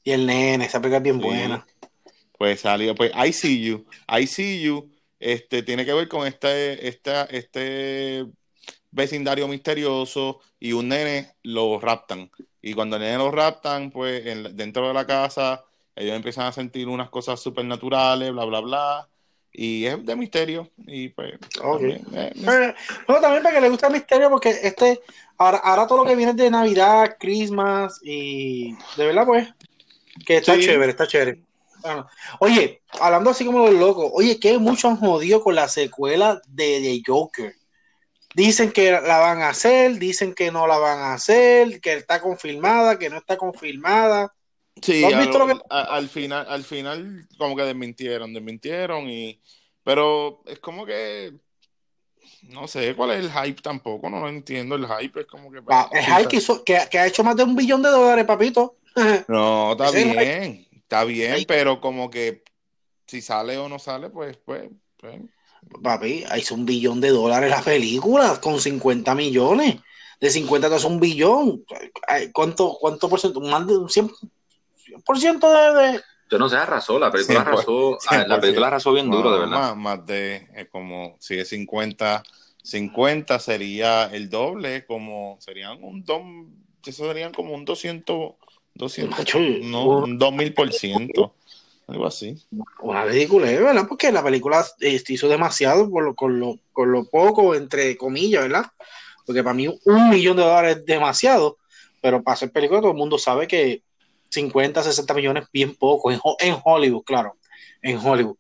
y 0.04 0.12
el 0.12 0.26
nene, 0.26 0.66
esa 0.66 0.80
película 0.80 0.98
es 0.98 1.04
bien 1.04 1.18
sí. 1.18 1.22
buena. 1.22 1.66
Pues 2.38 2.62
salió, 2.62 2.96
pues 2.96 3.12
I 3.16 3.34
See 3.34 3.62
You. 3.62 3.86
I 4.08 4.26
See 4.28 4.62
You 4.62 4.90
este, 5.20 5.62
tiene 5.64 5.86
que 5.86 5.94
ver 5.94 6.08
con 6.08 6.26
este, 6.26 6.88
este, 6.88 7.12
este 7.38 8.26
vecindario 8.92 9.48
misterioso 9.48 10.40
y 10.60 10.72
un 10.72 10.88
nene 10.90 11.34
lo 11.44 11.80
raptan. 11.80 12.32
Y 12.62 12.74
cuando 12.74 12.96
el 12.96 13.04
nene 13.04 13.18
lo 13.18 13.32
raptan, 13.32 13.92
pues 13.92 14.26
en, 14.26 14.56
dentro 14.56 14.88
de 14.88 14.94
la 14.94 15.06
casa, 15.06 15.64
ellos 16.00 16.16
empiezan 16.16 16.46
a 16.46 16.54
sentir 16.54 16.88
unas 16.88 17.10
cosas 17.10 17.42
supernaturales, 17.42 18.32
bla, 18.32 18.46
bla, 18.46 18.62
bla. 18.62 19.10
Y 19.52 19.86
es 19.86 20.06
de 20.06 20.16
misterio. 20.16 20.70
Y 20.78 21.10
pues. 21.10 21.34
Okay. 21.62 22.00
También, 22.00 22.06
eh, 22.16 22.34
pero, 22.46 22.74
bueno, 23.06 23.22
también 23.22 23.44
para 23.44 23.56
que 23.56 23.62
le 23.62 23.70
guste 23.70 23.88
el 23.88 23.94
misterio, 23.94 24.30
porque 24.30 24.58
este. 24.64 25.02
Ahora, 25.38 25.58
ahora 25.58 25.88
todo 25.88 26.00
lo 26.00 26.10
que 26.10 26.16
viene 26.16 26.32
es 26.32 26.38
de 26.38 26.50
Navidad, 26.50 27.18
Christmas 27.20 28.00
y. 28.02 28.76
De 28.96 29.08
verdad, 29.08 29.26
pues. 29.26 29.50
Que 30.26 30.38
está 30.38 30.56
sí. 30.56 30.62
chévere, 30.62 30.92
está 30.92 31.06
chévere. 31.06 31.42
Bueno, 31.82 32.08
oye, 32.40 32.82
hablando 33.00 33.30
así 33.30 33.46
como 33.46 33.66
de 33.66 33.74
loco, 33.74 34.10
oye, 34.14 34.40
que 34.40 34.58
muchos 34.58 34.92
han 34.92 34.98
jodido 34.98 35.44
con 35.44 35.56
la 35.56 35.68
secuela 35.68 36.42
de, 36.48 36.80
de, 36.80 37.02
Joker. 37.06 37.56
Dicen 38.36 38.72
que 38.72 38.92
la 38.92 39.18
van 39.20 39.42
a 39.42 39.50
hacer, 39.50 39.98
dicen 39.98 40.34
que 40.34 40.52
no 40.52 40.66
la 40.68 40.78
van 40.78 41.00
a 41.00 41.14
hacer, 41.14 41.82
que 41.82 41.94
está 41.94 42.22
confirmada, 42.22 43.00
que 43.00 43.10
no 43.10 43.18
está 43.18 43.38
confirmada. 43.38 44.34
Sí, 44.82 45.02
¿No 45.02 45.18
al, 45.18 45.30
que... 45.30 45.62
a, 45.70 45.82
al, 45.82 46.10
final, 46.10 46.46
al 46.50 46.64
final 46.64 47.28
como 47.38 47.56
que 47.56 47.64
desmintieron, 47.64 48.34
desmintieron 48.34 49.10
y 49.10 49.40
pero 49.84 50.42
es 50.46 50.60
como 50.60 50.86
que 50.86 51.34
no 52.44 52.68
sé 52.68 52.96
cuál 52.96 53.12
es 53.12 53.20
el 53.20 53.32
hype 53.32 53.62
tampoco, 53.62 54.10
no 54.10 54.20
lo 54.20 54.30
entiendo, 54.30 54.76
el 54.76 54.88
hype 54.88 55.22
es 55.22 55.26
como 55.26 55.52
que... 55.52 55.62
Ah, 55.68 55.90
el 55.92 56.04
hype 56.04 56.28
que, 56.28 56.38
hizo, 56.38 56.64
que, 56.64 56.80
que 56.90 57.00
ha 57.00 57.08
hecho 57.08 57.24
más 57.24 57.36
de 57.36 57.44
un 57.44 57.56
billón 57.56 57.82
de 57.82 57.90
dólares, 57.90 58.26
papito. 58.26 58.78
No, 59.28 59.72
está 59.74 59.92
bien, 59.92 60.68
está 60.72 61.04
bien, 61.04 61.44
pero 61.48 61.80
como 61.80 62.10
que 62.10 62.44
si 63.08 63.22
sale 63.22 63.58
o 63.58 63.70
no 63.70 63.80
sale, 63.80 64.10
pues, 64.10 64.38
pues, 64.38 64.70
pues. 64.98 65.20
Papi, 65.84 66.26
hizo 66.38 66.56
un 66.56 66.66
billón 66.66 67.02
de 67.02 67.10
dólares 67.10 67.50
la 67.50 67.62
película 67.62 68.40
con 68.40 68.60
50 68.60 69.14
millones. 69.16 69.76
De 70.20 70.30
50 70.30 70.68
a 70.68 70.88
un 70.88 71.00
billón. 71.00 71.66
¿Cuánto, 72.34 72.78
cuánto 72.80 73.10
por 73.10 73.20
ciento? 73.20 73.40
Más 73.42 73.68
de 73.68 73.78
un 73.78 73.88
100%, 73.88 74.30
100 75.06 75.40
de, 75.40 75.48
de... 75.48 76.02
Yo 76.32 76.38
no 76.38 76.48
sé, 76.48 76.58
arrasó, 76.58 77.00
la 77.00 77.12
película 77.12 77.40
100%, 77.40 77.42
arrasó, 77.42 77.98
100%. 77.98 78.28
la 78.28 78.40
película 78.40 78.68
arrasó 78.68 78.94
bien 78.94 79.10
duro, 79.10 79.30
no, 79.30 79.34
de 79.34 79.40
verdad. 79.40 79.60
Más, 79.60 79.78
más 79.78 80.06
de, 80.06 80.48
es 80.56 80.70
como, 80.70 81.18
si 81.20 81.40
es 81.40 81.50
50, 81.50 82.24
50 82.64 83.40
sería 83.40 84.06
el 84.06 84.30
doble, 84.30 84.86
como, 84.86 85.38
serían 85.40 85.84
un, 85.84 86.04
don, 86.04 86.54
eso 86.86 87.08
serían 87.08 87.34
como 87.34 87.54
un 87.54 87.66
200, 87.66 88.34
200, 88.76 89.26
no, 89.64 89.86
un 89.86 90.18
2000 90.18 90.54
por 90.54 90.72
ciento. 90.72 91.34
Algo 91.90 92.06
así. 92.06 92.38
Una 92.82 93.04
película, 93.06 93.48
¿verdad? 93.48 93.88
Porque 93.88 94.12
la 94.12 94.24
película 94.24 94.64
este, 94.80 95.14
hizo 95.14 95.28
demasiado 95.28 95.90
por 95.90 96.04
lo, 96.04 96.16
con, 96.16 96.40
lo, 96.40 96.60
con 96.72 96.92
lo 96.92 97.06
poco, 97.06 97.56
entre 97.56 97.98
comillas, 97.98 98.44
¿verdad? 98.44 98.68
Porque 99.26 99.44
para 99.44 99.56
mí 99.56 99.68
un 99.86 100.10
millón 100.10 100.38
de 100.38 100.44
dólares 100.44 100.78
es 100.78 100.86
demasiado, 100.86 101.58
pero 102.00 102.22
para 102.22 102.36
hacer 102.36 102.52
película 102.52 102.80
todo 102.80 102.92
el 102.92 102.98
mundo 102.98 103.18
sabe 103.18 103.48
que 103.48 103.82
50, 104.30 104.84
60 104.84 105.14
millones 105.14 105.46
bien 105.52 105.76
poco, 105.76 106.12
en, 106.12 106.20
Hollywood, 106.64 107.04
claro, 107.04 107.38
en 107.82 107.98
Hollywood. 107.98 108.38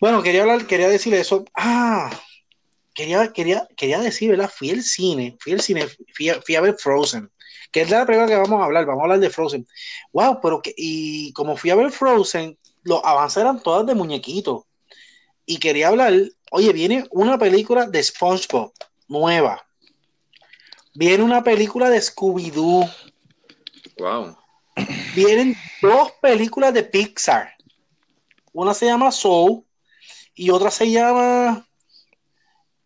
Bueno, 0.00 0.22
quería 0.22 0.42
hablar, 0.42 0.66
quería 0.66 0.88
decir 0.88 1.14
eso. 1.14 1.44
Ah, 1.54 2.10
quería, 2.94 3.32
quería, 3.32 3.68
quería 3.76 4.00
decir, 4.00 4.30
¿verdad? 4.30 4.50
Fui 4.54 4.70
al 4.70 4.82
cine, 4.82 5.36
fui 5.40 5.52
al 5.52 5.60
cine, 5.60 5.86
fui 6.14 6.56
a, 6.56 6.60
ver 6.60 6.74
Frozen 6.78 7.30
que 7.70 7.80
es 7.80 7.90
la 7.90 8.06
primera 8.06 8.28
que 8.28 8.36
vamos 8.36 8.60
a 8.60 8.66
hablar, 8.66 8.86
vamos 8.86 9.00
a 9.00 9.04
hablar 9.04 9.18
de 9.18 9.30
Frozen. 9.30 9.66
Wow, 10.12 10.38
pero 10.40 10.62
que, 10.62 10.72
y 10.76 11.32
como 11.32 11.56
fui 11.56 11.70
a 11.70 11.74
ver 11.74 11.90
Frozen, 11.90 12.56
los 12.84 13.00
avances 13.02 13.38
eran 13.38 13.60
todas 13.60 13.84
de 13.84 13.96
muñequitos. 13.96 14.62
Y 15.44 15.58
quería 15.58 15.88
hablar, 15.88 16.12
oye, 16.52 16.72
viene 16.72 17.04
una 17.10 17.36
película 17.36 17.86
de 17.86 18.00
SpongeBob 18.00 18.72
nueva. 19.08 19.66
Viene 20.94 21.24
una 21.24 21.42
película 21.42 21.90
de 21.90 21.98
Scooby-Doo. 21.98 22.88
Wow. 23.98 24.36
Vienen 25.14 25.56
dos 25.80 26.12
películas 26.20 26.74
de 26.74 26.82
Pixar. 26.82 27.54
Una 28.52 28.74
se 28.74 28.86
llama 28.86 29.10
Soul 29.10 29.64
y 30.34 30.50
otra 30.50 30.70
se 30.70 30.90
llama 30.90 31.66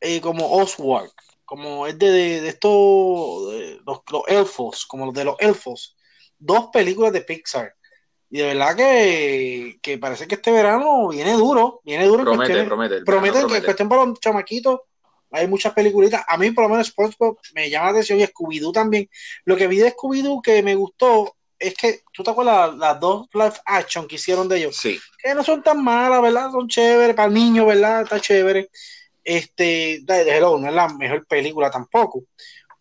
eh, 0.01 0.21
como 0.21 0.51
Oswald, 0.51 1.11
como 1.45 1.87
es 1.87 1.99
de, 1.99 2.41
de, 2.41 2.49
estos, 2.49 2.71
los, 3.85 4.23
elfos, 4.27 4.87
como 4.87 5.07
los 5.07 5.15
de 5.15 5.25
los 5.25 5.37
elfos. 5.39 5.97
Dos 6.39 6.69
películas 6.73 7.13
de 7.13 7.23
Pixar. 7.23 7.75
Y 8.31 8.39
de 8.39 8.47
verdad 8.47 8.77
que, 8.77 9.79
que 9.83 9.99
parece 9.99 10.27
que 10.27 10.35
este 10.35 10.53
verano 10.53 11.09
viene 11.09 11.33
duro, 11.33 11.81
viene 11.85 12.07
duro. 12.07 12.25
Promete, 12.25 12.65
promete. 12.65 13.01
Promete 13.03 13.47
que 13.47 13.63
cuestión 13.63 13.89
para 13.89 14.05
los 14.05 14.21
chamaquitos 14.21 14.81
hay 15.31 15.47
muchas 15.47 15.73
peliculitas. 15.73 16.25
A 16.27 16.37
mí, 16.37 16.51
por 16.51 16.65
lo 16.65 16.71
menos, 16.71 16.89
SpongeBob 16.89 17.39
me 17.55 17.69
llama 17.69 17.87
la 17.87 17.91
atención 17.93 18.21
y 18.21 18.25
Scooby-Doo 18.25 18.73
también. 18.73 19.09
Lo 19.45 19.57
que 19.57 19.67
vi 19.67 19.79
de 19.79 19.95
Scooby-Doo 19.95 20.43
que 20.43 20.63
me 20.63 20.75
gustó 20.75 21.37
es 21.59 21.75
que, 21.75 22.03
¿tú 22.13 22.23
te 22.23 22.31
acuerdas 22.31 22.75
las 22.77 23.01
dos 23.01 23.29
live 23.33 23.55
action 23.65 24.07
que 24.07 24.17
hicieron 24.17 24.49
de 24.49 24.59
ellos? 24.59 24.77
Sí. 24.77 24.99
Que 25.23 25.35
no 25.35 25.43
son 25.43 25.63
tan 25.63 25.83
malas, 25.83 26.23
¿verdad? 26.23 26.51
Son 26.51 26.69
chéveres 26.69 27.17
para 27.17 27.29
niños, 27.29 27.67
¿verdad? 27.67 28.03
Está 28.03 28.21
chévere. 28.21 28.71
Este, 29.25 30.01
de 30.03 30.41
no 30.41 30.67
es 30.67 30.75
la 30.75 30.89
mejor 30.89 31.27
película 31.27 31.71
tampoco. 31.71 32.25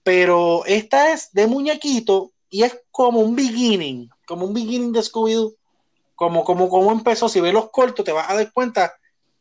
Pero 0.04 0.64
esta 0.66 1.12
es 1.12 1.32
de 1.34 1.48
muñequito 1.48 2.32
y 2.50 2.64
es 2.64 2.80
como 2.92 3.20
un 3.20 3.36
beginning, 3.36 4.10
como 4.26 4.46
un 4.46 4.54
beginning 4.54 4.94
de 4.94 5.02
Scooby-Doo. 5.02 5.56
Como, 6.16 6.44
como, 6.44 6.70
como 6.70 6.92
empezó, 6.92 7.30
si 7.30 7.42
ves 7.42 7.54
los 7.54 7.70
cortos, 7.70 8.06
te 8.06 8.12
vas 8.12 8.30
a 8.30 8.36
dar 8.36 8.52
cuenta 8.52 8.96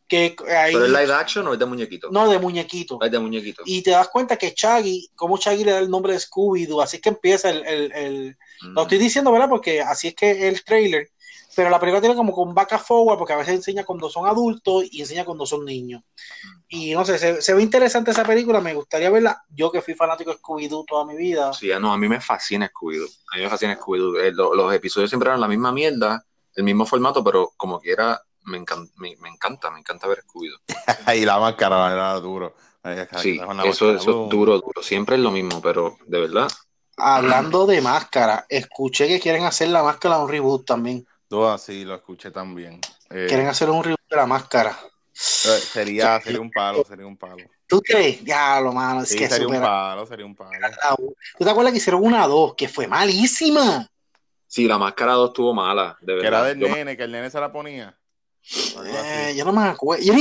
que 0.08 0.36
ahí, 0.56 0.72
¿Pero 0.72 0.86
es 0.86 0.90
live 0.90 1.12
action 1.12 1.46
o 1.48 1.52
es 1.52 1.58
de 1.58 1.66
muñequito? 1.66 2.08
No, 2.10 2.28
de 2.30 2.38
muñequito. 2.38 2.98
Es 3.02 3.10
de 3.10 3.18
muñequito. 3.18 3.62
Y 3.66 3.82
te 3.82 3.90
das 3.90 4.08
cuenta 4.08 4.36
que 4.36 4.54
Chaggy, 4.54 5.10
como 5.14 5.38
Chaggy 5.38 5.64
le 5.64 5.72
da 5.72 5.78
el 5.78 5.90
nombre 5.90 6.12
de 6.12 6.20
Scooby-Doo, 6.20 6.82
así 6.82 7.00
que 7.00 7.08
empieza 7.08 7.50
el... 7.50 7.66
el, 7.66 7.92
el 7.92 8.36
mm. 8.62 8.74
Lo 8.74 8.82
estoy 8.82 8.98
diciendo, 8.98 9.32
¿verdad? 9.32 9.48
Porque 9.48 9.80
así 9.80 10.08
es 10.08 10.14
que 10.14 10.48
el 10.48 10.62
trailer, 10.64 11.10
pero 11.56 11.70
la 11.70 11.80
película 11.80 12.00
tiene 12.00 12.14
como 12.14 12.32
con 12.32 12.54
vaca 12.54 12.78
forward, 12.78 13.18
porque 13.18 13.32
a 13.32 13.38
veces 13.38 13.54
enseña 13.54 13.84
cuando 13.84 14.10
son 14.10 14.26
adultos 14.26 14.84
y 14.90 15.00
enseña 15.00 15.24
cuando 15.24 15.46
son 15.46 15.64
niños. 15.64 16.02
Y 16.68 16.92
no 16.92 17.04
sé, 17.04 17.18
se, 17.18 17.40
se 17.40 17.54
ve 17.54 17.62
interesante 17.62 18.10
esa 18.10 18.24
película, 18.24 18.60
me 18.60 18.74
gustaría 18.74 19.10
verla. 19.10 19.42
Yo 19.48 19.72
que 19.72 19.80
fui 19.80 19.94
fanático 19.94 20.30
de 20.30 20.36
Scooby-Doo 20.36 20.84
toda 20.86 21.04
mi 21.04 21.16
vida. 21.16 21.52
Sí, 21.54 21.70
no, 21.80 21.92
a 21.92 21.96
mí 21.96 22.08
me 22.08 22.20
fascina 22.20 22.70
Scooby-Doo. 22.70 23.08
A 23.32 23.36
mí 23.38 23.42
me 23.44 23.48
fascina 23.48 23.78
Scooby-Doo. 23.78 24.20
Eh, 24.20 24.32
los, 24.32 24.54
los 24.54 24.74
episodios 24.74 25.10
siempre 25.10 25.30
eran 25.30 25.40
la 25.40 25.48
misma 25.48 25.72
mierda, 25.72 26.24
el 26.54 26.64
mismo 26.64 26.84
formato, 26.84 27.24
pero 27.24 27.52
como 27.56 27.80
que 27.80 27.90
era 27.90 28.20
me, 28.46 28.58
encanta, 28.58 28.92
me, 28.96 29.28
encanta, 29.28 29.70
me 29.70 29.80
encanta 29.80 30.06
ver 30.06 30.22
scooby 30.22 30.50
y 31.16 31.24
la 31.24 31.38
máscara 31.38 31.92
era 31.92 32.14
duro. 32.14 32.56
Sí, 33.20 33.40
eso, 33.64 33.94
es 33.94 34.04
duro, 34.04 34.28
duro. 34.30 34.80
Siempre 34.80 35.16
es 35.16 35.22
lo 35.22 35.32
mismo, 35.32 35.60
pero 35.60 35.98
de 36.06 36.20
verdad. 36.20 36.48
Hablando 36.96 37.66
de 37.66 37.80
máscara, 37.80 38.46
escuché 38.48 39.08
que 39.08 39.18
quieren 39.18 39.44
hacer 39.44 39.68
la 39.68 39.82
máscara 39.82 40.18
un 40.18 40.28
reboot 40.28 40.64
también. 40.64 41.04
Todo 41.28 41.58
sí, 41.58 41.84
lo 41.84 41.96
escuché 41.96 42.30
también. 42.30 42.80
Eh, 43.10 43.26
quieren 43.28 43.48
hacer 43.48 43.68
un 43.70 43.82
reboot 43.82 44.08
de 44.08 44.16
la 44.16 44.26
máscara. 44.26 44.78
Eh, 45.12 45.60
sería, 45.72 46.20
sería 46.20 46.40
un 46.40 46.50
palo, 46.50 46.84
sería 46.84 47.06
un 47.06 47.16
palo. 47.16 47.44
¿Tú 47.66 47.80
crees? 47.80 48.22
Ya, 48.22 48.60
lo 48.60 48.72
malo. 48.72 49.02
Es 49.02 49.16
que 49.16 49.28
sería 49.28 49.48
un 49.48 49.60
palo, 49.60 50.06
sería 50.06 50.26
un 50.26 50.36
palo. 50.36 50.50
¿Tú 51.38 51.44
te 51.44 51.50
acuerdas 51.50 51.72
que 51.72 51.78
hicieron 51.78 52.04
una 52.04 52.26
2 52.26 52.54
que 52.54 52.68
fue 52.68 52.86
malísima? 52.86 53.88
Sí, 54.46 54.68
la 54.68 54.78
máscara 54.78 55.14
2 55.14 55.30
estuvo 55.30 55.52
mala, 55.52 55.96
de 56.00 56.14
verdad. 56.14 56.22
Que 56.22 56.28
era 56.28 56.44
del 56.44 56.60
nene, 56.60 56.96
que 56.96 57.02
el 57.02 57.10
nene 57.10 57.30
se 57.30 57.40
la 57.40 57.50
ponía. 57.50 57.98
Eh, 58.84 59.34
yo 59.36 59.44
no 59.44 59.52
me 59.52 59.68
acuerdo. 59.68 60.04
Yo, 60.04 60.14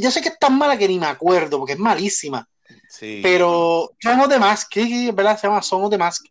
yo, 0.00 0.10
sé 0.10 0.20
que 0.20 0.28
es 0.28 0.38
tan 0.38 0.56
mala 0.56 0.76
que 0.76 0.88
ni 0.88 0.98
me 0.98 1.06
acuerdo, 1.06 1.58
porque 1.58 1.72
es 1.72 1.78
malísima. 1.78 2.48
Sí. 2.88 3.20
Pero 3.22 3.90
Son 4.00 4.28
de 4.28 4.38
Mask, 4.38 4.74
¿verdad? 5.12 5.38
Se 5.38 5.46
llama 5.46 5.62
Son 5.62 5.90
de 5.90 5.98
Mask. 5.98 6.26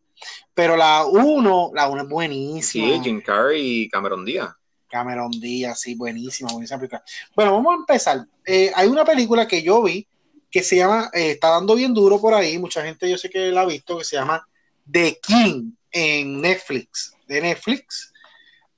Pero 0.53 0.75
la 0.77 1.06
1, 1.06 1.72
la 1.74 1.89
1 1.89 2.03
es 2.03 2.10
buenísima. 2.10 2.88
Sí, 2.88 3.01
Jim 3.03 3.22
Carrey 3.22 3.84
y 3.84 3.89
Cameron 3.89 4.24
Díaz. 4.24 4.50
Cameron 4.89 5.32
Díaz, 5.32 5.80
sí, 5.80 5.96
buenísima, 5.96 6.51
buenísima 6.51 6.80
película. 6.80 7.03
Bueno, 7.36 7.53
vamos 7.53 7.74
a 7.74 7.77
empezar. 7.77 8.25
Eh, 8.46 8.72
hay 8.75 8.88
una 8.88 9.06
película 9.06 9.48
que 9.48 9.63
yo 9.63 9.82
vi 9.82 10.06
que 10.50 10.63
se 10.63 10.75
llama, 10.75 11.10
eh, 11.13 11.32
está 11.32 11.50
dando 11.50 11.75
bien 11.75 11.94
duro 11.94 12.20
por 12.20 12.34
ahí, 12.34 12.60
mucha 12.60 12.84
gente 12.84 13.10
yo 13.10 13.18
sé 13.18 13.30
que 13.30 13.51
la 13.51 13.62
ha 13.62 13.65
visto, 13.65 13.98
que 13.98 14.03
se 14.03 14.18
llama 14.18 14.46
The 14.91 15.18
King 15.22 15.72
en 15.91 16.41
Netflix. 16.41 17.15
De 17.25 17.39
Netflix. 17.39 18.11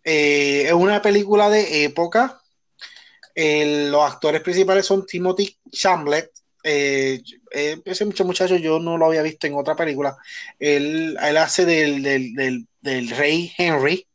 Eh, 0.04 0.64
es 0.68 0.74
una 0.74 1.02
película 1.02 1.50
de 1.50 1.86
época. 1.86 2.42
los 3.36 4.12
actores 4.12 4.42
principales 4.42 4.86
son 4.86 5.06
Timothy 5.06 5.58
Chamlet. 5.72 6.32
Eh, 6.66 7.22
eh, 7.52 7.82
ese 7.84 8.06
muchacho 8.06 8.56
yo 8.56 8.80
no 8.80 8.98
lo 8.98 9.08
había 9.08 9.22
visto 9.22 9.48
en 9.48 9.56
otra 9.56 9.76
película. 9.76 10.18
Él, 10.60 11.18
hace 11.18 11.66
del, 11.66 13.10
rey 13.10 13.52
Henry. 13.58 14.08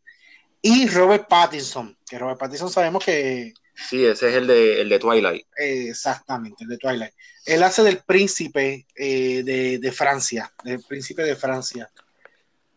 Y 0.60 0.88
Robert 0.88 1.28
Pattinson, 1.28 1.96
que 2.08 2.18
Robert 2.18 2.38
Pattinson 2.38 2.70
sabemos 2.70 3.04
que... 3.04 3.54
Sí, 3.88 4.04
ese 4.04 4.30
es 4.30 4.34
el 4.34 4.48
de, 4.48 4.80
el 4.80 4.88
de 4.88 4.98
Twilight. 4.98 5.46
exactamente, 5.56 6.64
el 6.64 6.70
de 6.70 6.78
Twilight. 6.78 7.12
Él 7.46 7.62
hace 7.62 7.84
del 7.84 7.98
príncipe 7.98 8.84
de, 8.96 9.78
de 9.80 9.92
Francia, 9.92 10.52
del 10.64 10.82
príncipe 10.82 11.22
de 11.22 11.36
Francia. 11.36 11.88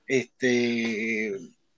Este, 0.06 1.36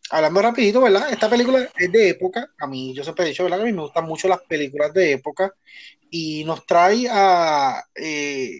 hablando 0.09 0.41
rapidito, 0.41 0.81
¿verdad? 0.81 1.11
Esta 1.11 1.29
película 1.29 1.69
es 1.77 1.91
de 1.91 2.09
época. 2.09 2.49
A 2.59 2.67
mí, 2.67 2.93
yo 2.93 3.03
siempre 3.03 3.25
he 3.25 3.29
dicho, 3.29 3.43
¿verdad? 3.43 3.57
Que 3.57 3.63
a 3.63 3.65
mí 3.65 3.73
me 3.73 3.81
gustan 3.81 4.05
mucho 4.05 4.27
las 4.27 4.41
películas 4.41 4.93
de 4.93 5.13
época. 5.13 5.53
Y 6.09 6.43
nos 6.43 6.65
trae 6.65 7.07
a 7.09 7.83
eh, 7.95 8.59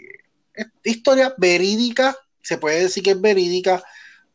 historia 0.83 1.33
verídica. 1.37 2.17
Se 2.41 2.57
puede 2.57 2.83
decir 2.83 3.03
que 3.03 3.11
es 3.11 3.21
verídica. 3.21 3.83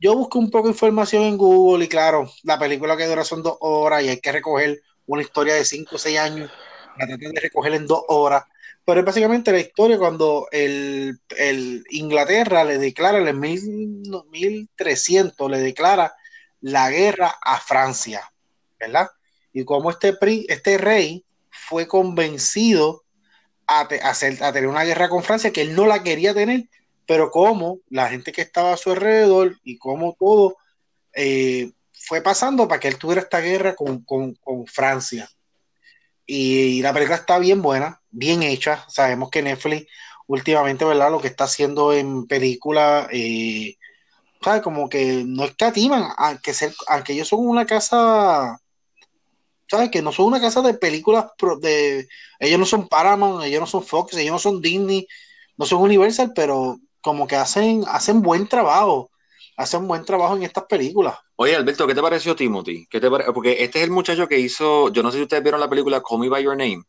Yo 0.00 0.14
busqué 0.14 0.38
un 0.38 0.50
poco 0.50 0.68
de 0.68 0.74
información 0.74 1.24
en 1.24 1.36
Google 1.36 1.84
y 1.84 1.88
claro, 1.88 2.30
la 2.44 2.56
película 2.58 2.96
que 2.96 3.06
dura 3.06 3.24
son 3.24 3.42
dos 3.42 3.56
horas 3.60 4.04
y 4.04 4.08
hay 4.08 4.20
que 4.20 4.30
recoger 4.30 4.80
una 5.06 5.22
historia 5.22 5.54
de 5.54 5.64
cinco 5.64 5.96
o 5.96 5.98
seis 5.98 6.18
años. 6.18 6.50
La 6.96 7.06
tratan 7.06 7.32
de 7.32 7.40
recoger 7.40 7.74
en 7.74 7.86
dos 7.86 8.02
horas. 8.08 8.44
Pero 8.84 9.00
es 9.00 9.06
básicamente 9.06 9.52
la 9.52 9.60
historia 9.60 9.98
cuando 9.98 10.46
el, 10.50 11.20
el 11.36 11.84
Inglaterra 11.90 12.64
le 12.64 12.78
declara 12.78 13.18
en 13.18 13.28
el 13.28 13.34
1300, 13.34 15.50
le 15.50 15.58
declara 15.58 16.14
la 16.60 16.90
guerra 16.90 17.36
a 17.42 17.60
Francia, 17.60 18.32
¿verdad? 18.78 19.08
Y 19.52 19.64
como 19.64 19.90
este, 19.90 20.16
este 20.48 20.78
rey 20.78 21.24
fue 21.50 21.86
convencido 21.86 23.04
a, 23.66 23.80
hacer, 23.80 24.42
a, 24.42 24.52
tener 24.52 24.68
una 24.68 24.84
guerra 24.84 25.08
con 25.08 25.22
Francia 25.22 25.52
que 25.52 25.62
él 25.62 25.74
no 25.74 25.86
la 25.86 26.02
quería 26.02 26.34
tener, 26.34 26.64
pero 27.06 27.30
como 27.30 27.80
la 27.88 28.08
gente 28.08 28.32
que 28.32 28.42
estaba 28.42 28.72
a 28.72 28.76
su 28.76 28.90
alrededor 28.90 29.58
y 29.64 29.78
como 29.78 30.14
todo 30.18 30.56
eh, 31.14 31.72
fue 31.92 32.20
pasando 32.22 32.68
para 32.68 32.80
que 32.80 32.88
él 32.88 32.96
tuviera 32.96 33.22
esta 33.22 33.40
guerra 33.40 33.74
con, 33.74 34.04
Francia. 34.66 35.28
Y, 36.26 36.82
la 36.82 36.92
película 36.92 37.16
está 37.16 37.38
bien 37.38 37.62
buena, 37.62 38.00
bien 38.10 38.42
hecha. 38.42 38.84
Sabemos 38.88 39.30
que 39.30 39.42
Netflix 39.42 39.86
últimamente, 40.26 40.84
¿verdad? 40.84 41.10
Lo 41.10 41.20
que 41.20 41.28
está 41.28 41.44
haciendo 41.44 41.92
en 41.92 42.26
película 42.26 43.08
eh, 43.10 43.76
¿sabes? 44.42 44.62
Como 44.62 44.88
que 44.88 45.24
no 45.26 45.44
escatiman, 45.44 46.10
aunque, 46.16 46.54
ser, 46.54 46.74
aunque 46.88 47.12
ellos 47.12 47.28
son 47.28 47.46
una 47.46 47.66
casa, 47.66 48.60
¿sabes? 49.68 49.90
Que 49.90 50.02
no 50.02 50.12
son 50.12 50.26
una 50.26 50.40
casa 50.40 50.62
de 50.62 50.74
películas, 50.74 51.26
de, 51.60 52.08
ellos 52.38 52.58
no 52.58 52.66
son 52.66 52.88
Paramount, 52.88 53.44
ellos 53.44 53.60
no 53.60 53.66
son 53.66 53.82
Fox, 53.82 54.14
ellos 54.16 54.32
no 54.32 54.38
son 54.38 54.60
Disney, 54.60 55.06
no 55.56 55.66
son 55.66 55.82
Universal, 55.82 56.32
pero 56.34 56.78
como 57.00 57.26
que 57.26 57.36
hacen, 57.36 57.84
hacen 57.88 58.22
buen 58.22 58.48
trabajo, 58.48 59.10
hacen 59.56 59.86
buen 59.88 60.04
trabajo 60.04 60.36
en 60.36 60.44
estas 60.44 60.64
películas. 60.64 61.16
Oye, 61.36 61.54
Alberto, 61.54 61.86
¿qué 61.86 61.94
te 61.94 62.02
pareció 62.02 62.34
Timothy? 62.34 62.86
¿Qué 62.90 63.00
te 63.00 63.08
Porque 63.10 63.62
este 63.62 63.78
es 63.78 63.84
el 63.84 63.90
muchacho 63.90 64.28
que 64.28 64.38
hizo, 64.38 64.92
yo 64.92 65.02
no 65.02 65.10
sé 65.10 65.18
si 65.18 65.22
ustedes 65.22 65.42
vieron 65.42 65.60
la 65.60 65.68
película 65.68 66.02
Call 66.02 66.18
Me 66.18 66.28
By 66.28 66.42
Your 66.42 66.56
Name, 66.56 66.82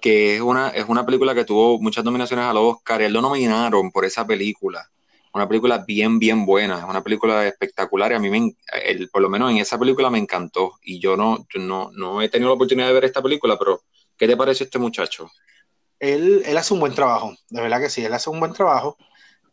que 0.00 0.36
es 0.36 0.40
una, 0.40 0.68
es 0.70 0.86
una 0.88 1.04
película 1.04 1.34
que 1.34 1.44
tuvo 1.44 1.78
muchas 1.78 2.04
nominaciones 2.04 2.46
a 2.46 2.52
los 2.52 2.76
Oscar, 2.76 3.02
él 3.02 3.12
lo 3.12 3.20
nominaron 3.20 3.90
por 3.90 4.04
esa 4.04 4.26
película 4.26 4.88
una 5.38 5.48
película 5.48 5.78
bien, 5.86 6.18
bien 6.18 6.44
buena, 6.44 6.78
es 6.78 6.84
una 6.84 7.02
película 7.02 7.46
espectacular 7.46 8.12
y 8.12 8.14
a 8.14 8.18
mí, 8.18 8.30
me, 8.30 8.56
el, 8.84 9.08
por 9.08 9.22
lo 9.22 9.28
menos 9.28 9.50
en 9.50 9.58
esa 9.58 9.78
película 9.78 10.10
me 10.10 10.18
encantó 10.18 10.72
y 10.82 11.00
yo 11.00 11.16
no, 11.16 11.46
no, 11.54 11.90
no 11.92 12.20
he 12.22 12.28
tenido 12.28 12.50
la 12.50 12.54
oportunidad 12.54 12.88
de 12.88 12.92
ver 12.92 13.04
esta 13.04 13.22
película, 13.22 13.58
pero 13.58 13.82
¿qué 14.16 14.26
te 14.26 14.36
parece 14.36 14.64
este 14.64 14.78
muchacho? 14.78 15.30
Él, 15.98 16.42
él 16.44 16.56
hace 16.56 16.74
un 16.74 16.80
buen 16.80 16.94
trabajo, 16.94 17.34
de 17.48 17.60
verdad 17.60 17.80
que 17.80 17.90
sí, 17.90 18.04
él 18.04 18.12
hace 18.12 18.30
un 18.30 18.40
buen 18.40 18.52
trabajo. 18.52 18.96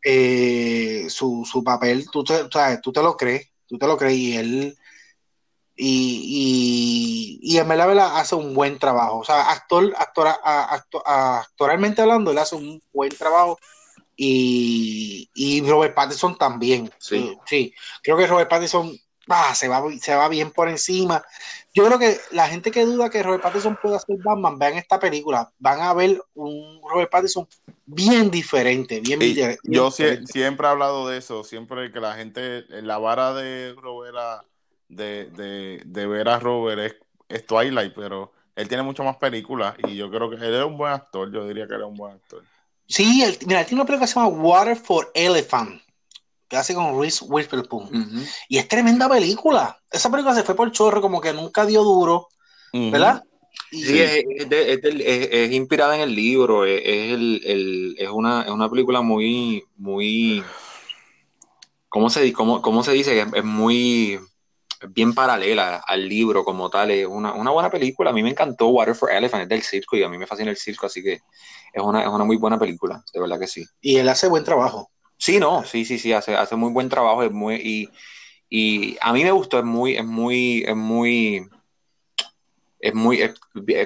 Eh, 0.08 1.08
su, 1.10 1.48
su, 1.52 1.64
papel, 1.64 2.06
tú 2.12 2.24
te, 2.24 2.44
tú 2.82 2.92
te 2.92 3.02
lo 3.02 3.18
crees, 3.18 3.50
tú 3.66 3.80
te 3.80 3.88
lo 3.88 3.98
crees 3.98 4.14
y 4.16 4.38
él, 4.38 4.78
y, 5.76 7.40
y, 7.42 7.56
y 7.56 7.58
en 7.58 7.68
verdad, 7.68 8.18
hace 8.18 8.36
un 8.36 8.54
buen 8.54 8.80
trabajo. 8.80 9.20
O 9.20 9.24
sea, 9.24 9.52
actor, 9.52 9.94
actor, 9.98 10.28
actor, 10.44 11.02
actoralmente 11.06 12.02
hablando, 12.02 12.32
él 12.32 12.38
hace 12.38 12.56
un 12.56 12.82
buen 12.94 13.10
trabajo 13.10 13.58
y, 14.16 15.30
y 15.34 15.62
Robert 15.62 15.94
Pattinson 15.94 16.38
también. 16.38 16.92
Sí. 16.98 17.18
Eh, 17.18 17.38
sí, 17.46 17.74
creo 18.02 18.18
que 18.18 18.28
Robert 18.28 18.50
Pattinson 18.50 18.98
ah, 19.28 19.54
se, 19.56 19.68
va, 19.68 19.84
se 20.00 20.16
va 20.16 20.28
bien 20.30 20.52
por 20.52 20.70
encima. 20.70 21.24
Yo 21.74 21.86
creo 21.86 22.00
que 22.00 22.18
la 22.32 22.48
gente 22.48 22.72
que 22.72 22.86
duda 22.86 23.10
que 23.10 23.22
Robert 23.22 23.44
Pattinson 23.44 23.78
pueda 23.82 24.00
ser 24.00 24.18
Batman, 24.24 24.58
vean 24.58 24.76
esta 24.76 25.00
película, 25.00 25.52
van 25.60 25.82
a 25.82 25.94
ver 25.94 26.22
un 26.34 26.82
Robert 26.90 27.12
Pattinson 27.12 27.48
bien 27.86 28.32
diferente, 28.32 29.02
bien, 29.02 29.20
Yo 29.64 29.92
siempre 29.92 30.66
he 30.66 30.70
hablado 30.70 31.08
de 31.08 31.18
eso, 31.18 31.44
siempre 31.44 31.92
que 31.92 32.00
la 32.00 32.16
gente, 32.16 32.64
la 32.70 32.98
vara 32.98 33.34
de 33.34 33.76
Robert 33.78 34.16
de, 34.88 35.26
de, 35.32 35.82
de 35.86 36.08
ver 36.08 36.30
a 36.30 36.40
Robert 36.40 36.80
es, 36.80 36.96
es 37.28 37.46
Twilight, 37.46 37.94
pero 37.94 38.32
él 38.56 38.68
tiene 38.68 38.84
mucho 38.84 39.04
más 39.04 39.18
películas 39.18 39.76
y 39.86 39.96
yo 39.96 40.10
creo 40.10 40.30
que 40.30 40.38
él 40.38 40.56
es 40.56 40.64
un 40.64 40.78
buen 40.78 40.94
actor, 40.94 41.32
yo 41.32 41.46
diría 41.46 41.68
que 41.68 41.74
él 41.74 41.82
es 41.82 41.88
un 41.88 41.96
buen 41.96 42.14
actor. 42.14 42.44
Sí, 42.88 43.24
mira, 43.46 43.62
él 43.62 43.66
tiene 43.66 43.82
una 43.82 43.86
película 43.86 44.00
que 44.00 44.08
se 44.08 44.20
llama 44.20 44.28
Water 44.28 44.76
for 44.76 45.12
Elephant, 45.14 45.82
que 46.48 46.58
hace 46.58 46.76
con 46.76 47.00
Reese 47.00 47.26
Witherspoon. 47.26 47.90
Y 48.48 48.58
es 48.58 48.68
tremenda 48.68 49.10
película. 49.10 49.80
Esa 49.92 50.12
película 50.12 50.36
se 50.36 50.44
fue 50.44 50.56
por 50.56 50.72
chorro, 50.72 51.02
como 51.02 51.20
que 51.20 51.34
nunca 51.34 51.66
dio 51.66 51.84
duro, 51.84 52.28
¿verdad? 52.72 53.24
sí, 53.72 54.00
Es, 54.00 55.52
inspirada 55.52 55.96
en 55.96 56.02
el 56.02 56.16
libro, 56.16 56.66
es, 56.66 56.82
el, 56.86 57.96
es, 57.98 58.10
una, 58.10 58.44
es 58.44 58.52
una 58.52 58.70
película 58.70 59.02
muy, 59.02 59.64
muy, 59.78 60.44
¿cómo 61.90 62.10
se, 62.10 62.32
cómo, 62.34 62.62
cómo 62.62 62.84
se 62.84 62.92
dice? 62.92 63.20
Es, 63.34 63.44
muy 63.44 64.20
bien 64.90 65.14
paralela 65.14 65.78
al 65.78 66.08
libro 66.08 66.44
como 66.44 66.70
tal, 66.70 66.92
es 66.92 67.06
una, 67.06 67.34
una, 67.34 67.52
buena 67.52 67.70
película, 67.70 68.10
a 68.10 68.14
mí 68.14 68.24
me 68.24 68.30
encantó 68.30 68.68
Water 68.68 68.96
for 68.96 69.12
Elephant, 69.12 69.44
es 69.44 69.50
del 69.50 69.62
circo 69.62 69.98
y 69.98 70.04
a 70.04 70.10
mí 70.10 70.18
me 70.18 70.28
fascina 70.28 70.50
el 70.50 70.58
circo, 70.58 70.86
así 70.86 71.04
que 71.04 71.14
es 71.74 71.82
una, 71.82 72.02
es 72.02 72.08
una 72.08 72.24
muy 72.24 72.38
buena 72.38 72.60
película, 72.60 73.04
de 73.14 73.20
verdad 73.20 73.40
que 73.40 73.48
sí. 73.48 73.66
Y 73.82 73.98
él 73.98 74.10
hace 74.10 74.28
buen 74.28 74.44
trabajo. 74.44 74.92
Sí, 75.18 75.40
no, 75.40 75.64
sí, 75.64 75.86
sí, 75.86 75.98
sí, 75.98 76.14
hace, 76.14 76.36
hace 76.36 76.56
muy 76.56 76.72
buen 76.72 76.90
trabajo, 76.90 77.24
es 77.24 77.32
muy, 77.32 77.56
y, 77.56 77.90
y 78.50 78.98
a 79.02 79.14
mí 79.14 79.24
me 79.24 79.32
gustó, 79.32 79.60
es 79.60 79.66
muy, 79.66 79.96
es 79.96 80.06
muy, 80.06 80.64
es 80.68 80.76
muy, 80.76 81.48
es 82.80 82.94
muy, 82.94 83.20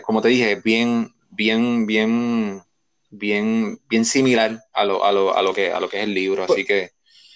como 0.04 0.22
te 0.22 0.30
dije, 0.30 0.54
es 0.54 0.64
bien, 0.64 1.14
bien, 1.30 1.86
bien, 1.86 2.64
bien, 3.10 3.80
bien 3.88 4.06
similar 4.06 4.64
a 4.74 4.86
lo, 4.86 5.04
a 5.04 5.12
lo, 5.12 5.36
a 5.36 5.42
lo 5.42 5.54
que, 5.54 5.72
a 5.72 5.80
lo 5.80 5.90
que 5.90 5.98
es 5.98 6.04
el 6.04 6.14
libro, 6.14 6.44
así 6.44 6.66
que. 6.66 6.92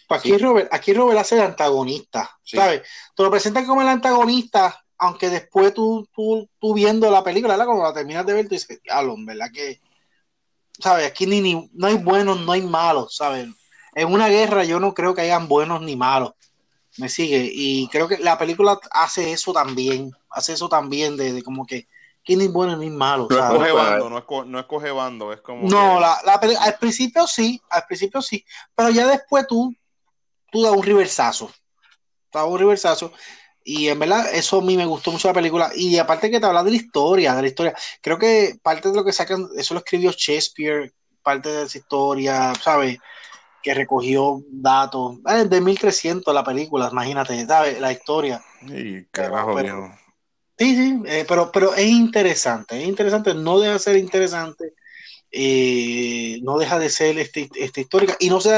Pues 0.08 0.20
aquí, 0.20 0.38
Robert, 0.38 0.70
aquí 0.72 0.94
Robert 0.94 1.20
hace 1.20 1.36
el 1.36 1.42
antagonista, 1.42 2.38
¿sabes? 2.44 2.82
Te 3.16 3.24
lo 3.24 3.32
presentan 3.32 3.66
como 3.66 3.82
el 3.82 3.88
antagonista, 3.88 4.84
aunque 4.98 5.30
después 5.30 5.74
tú, 5.74 6.08
tú, 6.14 6.50
tú 6.60 6.74
viendo 6.74 7.10
la 7.10 7.24
película, 7.24 7.54
¿verdad? 7.54 7.66
Cuando 7.66 7.84
la 7.84 7.94
terminas 7.94 8.26
de 8.26 8.34
ver, 8.34 8.48
tú 8.48 8.56
dices, 8.56 8.80
alon, 8.90 9.26
¿verdad? 9.26 9.48
Que, 9.54 9.82
¿sabes? 10.80 11.08
Aquí 11.08 11.26
ni, 11.26 11.70
no 11.74 11.88
hay 11.88 11.96
buenos, 11.96 12.40
no 12.42 12.52
hay 12.52 12.62
malos, 12.62 13.16
¿sabes? 13.16 13.48
En 13.96 14.12
una 14.12 14.28
guerra 14.28 14.64
yo 14.64 14.80
no 14.80 14.94
creo 14.94 15.14
que 15.14 15.22
hayan 15.22 15.48
buenos 15.48 15.82
ni 15.82 15.96
malos. 15.96 16.34
Me 16.98 17.10
sigue. 17.10 17.50
Y 17.52 17.88
creo 17.88 18.08
que 18.08 18.18
la 18.18 18.38
película 18.38 18.80
hace 18.92 19.32
eso 19.32 19.54
también. 19.54 20.12
Hace 20.30 20.54
eso 20.54 20.70
también 20.70 21.16
de, 21.18 21.42
como 21.44 21.66
que 21.66 21.88
quién 22.24 22.40
ni 22.40 22.48
bueno 22.48 22.76
ni 22.78 22.90
malo. 22.90 23.28
No 23.30 23.38
escoge 23.38 23.72
bando, 23.72 24.10
no, 24.10 24.18
es 24.18 24.48
no 24.48 24.60
escoge 24.60 24.92
bando, 24.92 25.34
es 25.34 25.42
como. 25.42 25.68
No, 25.68 26.00
la, 26.00 26.14
al 26.14 26.78
principio 26.80 27.28
sí, 27.28 27.62
al 27.70 27.86
principio 27.86 28.22
sí. 28.22 28.46
Pero 28.76 28.90
ya 28.90 29.08
después 29.08 29.46
tú, 29.48 29.74
tú 30.54 30.62
das 30.62 30.72
un 30.72 30.84
reversazo. 30.84 31.52
Das 32.32 32.46
un 32.46 32.60
reversazo. 32.60 33.12
Y 33.66 33.88
en 33.88 33.98
verdad, 33.98 34.34
eso 34.34 34.60
a 34.60 34.62
mí 34.62 34.78
me 34.78 34.86
gustó 34.86 35.12
mucho 35.12 35.28
la 35.28 35.34
película. 35.34 35.72
Y 35.76 35.98
aparte 35.98 36.30
que 36.30 36.40
te 36.40 36.46
habla 36.46 36.64
de 36.64 36.72
la 36.72 36.78
historia, 36.78 37.34
de 37.34 37.42
la 37.42 37.48
historia. 37.48 37.76
Creo 38.02 38.20
que 38.20 38.56
parte 38.62 38.90
de 38.90 38.96
lo 38.96 39.04
que 39.04 39.12
sacan, 39.12 39.48
eso 39.58 39.74
lo 39.74 39.80
escribió 39.80 40.12
Shakespeare, 40.12 40.94
parte 41.24 41.50
de 41.50 41.64
esa 41.64 41.78
historia, 41.78 42.54
¿sabes? 42.62 43.00
Que 43.62 43.74
recogió 43.74 44.42
datos. 44.50 45.18
Eh, 45.28 45.46
de 45.46 45.60
1300 45.62 46.34
la 46.34 46.44
película, 46.44 46.90
imagínate, 46.92 47.46
¿sabes? 47.48 47.80
La 47.80 47.92
historia. 47.92 48.44
Sí, 48.68 49.08
carajo, 49.12 49.56
Sí, 50.56 50.76
sí, 50.76 51.02
eh, 51.08 51.26
pero, 51.28 51.52
pero 51.52 51.74
es 51.74 51.88
interesante, 51.88 52.80
es 52.80 52.88
interesante, 52.88 53.34
no 53.34 53.60
deja 53.60 53.74
de 53.74 53.80
ser 53.80 53.98
interesante 53.98 54.76
eh, 55.36 56.40
no 56.44 56.60
deja 56.60 56.78
de 56.78 56.92
ser 56.92 57.18
este, 57.18 57.50
este 57.56 57.82
histórica 57.82 58.16
y 58.20 58.30
no, 58.30 58.40
se 58.40 58.52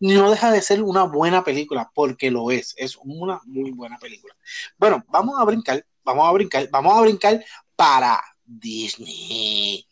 no 0.00 0.30
deja 0.30 0.50
de 0.50 0.60
ser 0.60 0.82
una 0.82 1.04
buena 1.04 1.44
película, 1.44 1.92
porque 1.94 2.32
lo 2.32 2.50
es, 2.50 2.74
es 2.76 2.96
una 2.96 3.40
muy 3.44 3.70
buena 3.70 3.98
película. 3.98 4.34
Bueno, 4.76 5.04
vamos 5.06 5.38
a 5.38 5.44
brincar, 5.44 5.86
vamos 6.02 6.26
a 6.26 6.32
brincar, 6.32 6.68
vamos 6.72 6.98
a 6.98 7.00
brincar 7.02 7.44
para 7.76 8.20
Disney. 8.44 9.86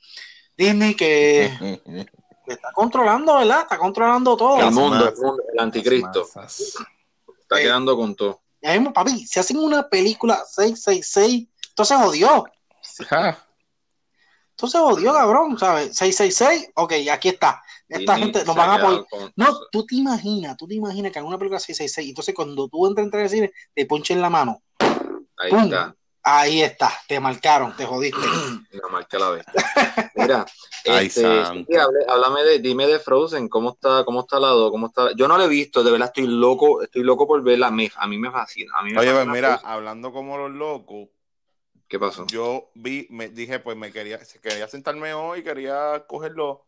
Disney 0.56 0.94
que 0.96 1.44
está 2.48 2.72
controlando, 2.72 3.36
¿verdad? 3.36 3.60
Está 3.60 3.78
controlando 3.78 4.36
todo. 4.36 4.58
El 4.58 4.72
mundo, 4.72 5.14
el, 5.52 5.60
anticristo. 5.60 6.26
Está 6.44 7.56
quedando 7.56 7.96
con 7.96 8.16
todo. 8.16 8.40
Ya 8.60 8.72
vemos, 8.72 8.92
papi, 8.92 9.24
si 9.24 9.38
hacen 9.38 9.58
una 9.58 9.88
película 9.88 10.42
666, 10.44 11.46
entonces 11.68 11.96
jodió. 11.96 12.46
Entonces 14.56 14.80
odió, 14.80 15.12
cabrón, 15.12 15.58
¿sabes? 15.58 15.94
666, 15.94 16.70
ok, 16.76 16.92
aquí 17.12 17.28
está. 17.28 17.62
Esta 17.86 18.16
gente 18.16 18.42
nos 18.42 18.56
van 18.56 18.70
a 18.70 18.74
apoyar. 18.76 19.04
No, 19.36 19.54
tú 19.70 19.84
te 19.84 19.96
imaginas, 19.96 20.56
tú 20.56 20.66
te 20.66 20.74
imaginas 20.74 21.12
que 21.12 21.18
en 21.18 21.26
una 21.26 21.36
película 21.36 21.60
666, 21.60 22.08
entonces 22.08 22.34
cuando 22.34 22.66
tú 22.66 22.86
entras 22.86 23.12
en 23.12 23.20
el 23.20 23.28
cine, 23.28 23.52
te 23.74 23.84
ponchen 23.84 24.22
la 24.22 24.30
mano. 24.30 24.62
Ahí 24.78 25.52
está. 25.52 25.94
Ahí 26.22 26.62
está, 26.62 26.90
te 27.06 27.20
marcaron, 27.20 27.76
te 27.76 27.84
jodiste. 27.84 28.18
La 28.72 28.88
marca 28.90 29.16
la 29.16 29.30
vez. 29.30 29.46
Mira, 30.16 30.44
este, 30.84 31.24
háblame 32.08 32.42
de, 32.42 32.58
dime 32.58 32.86
de 32.88 32.98
Frozen, 32.98 33.48
cómo 33.48 33.70
está, 33.70 34.04
cómo 34.04 34.20
está 34.20 34.40
lado, 34.40 34.70
cómo 34.72 34.88
está. 34.88 35.12
Yo 35.14 35.28
no 35.28 35.38
lo 35.38 35.44
he 35.44 35.48
visto, 35.48 35.84
de 35.84 35.92
verdad 35.92 36.08
estoy 36.08 36.26
loco, 36.26 36.82
estoy 36.82 37.04
loco 37.04 37.28
por 37.28 37.42
verla, 37.42 37.68
a 37.68 37.70
mí 37.70 38.18
me 38.18 38.30
fascina. 38.32 38.72
A 38.76 38.82
mí 38.82 38.92
me 38.92 39.00
Oye, 39.00 39.12
pues 39.12 39.26
mira, 39.28 39.60
hablando 39.62 40.12
como 40.12 40.36
los 40.36 40.50
locos, 40.50 41.10
¿Qué 41.88 42.00
pasó? 42.00 42.26
Yo 42.26 42.70
vi, 42.74 43.06
me 43.10 43.28
dije, 43.28 43.60
pues 43.60 43.76
me 43.76 43.92
quería, 43.92 44.18
quería 44.42 44.66
sentarme 44.66 45.14
hoy, 45.14 45.44
quería 45.44 46.04
cogerlo 46.08 46.66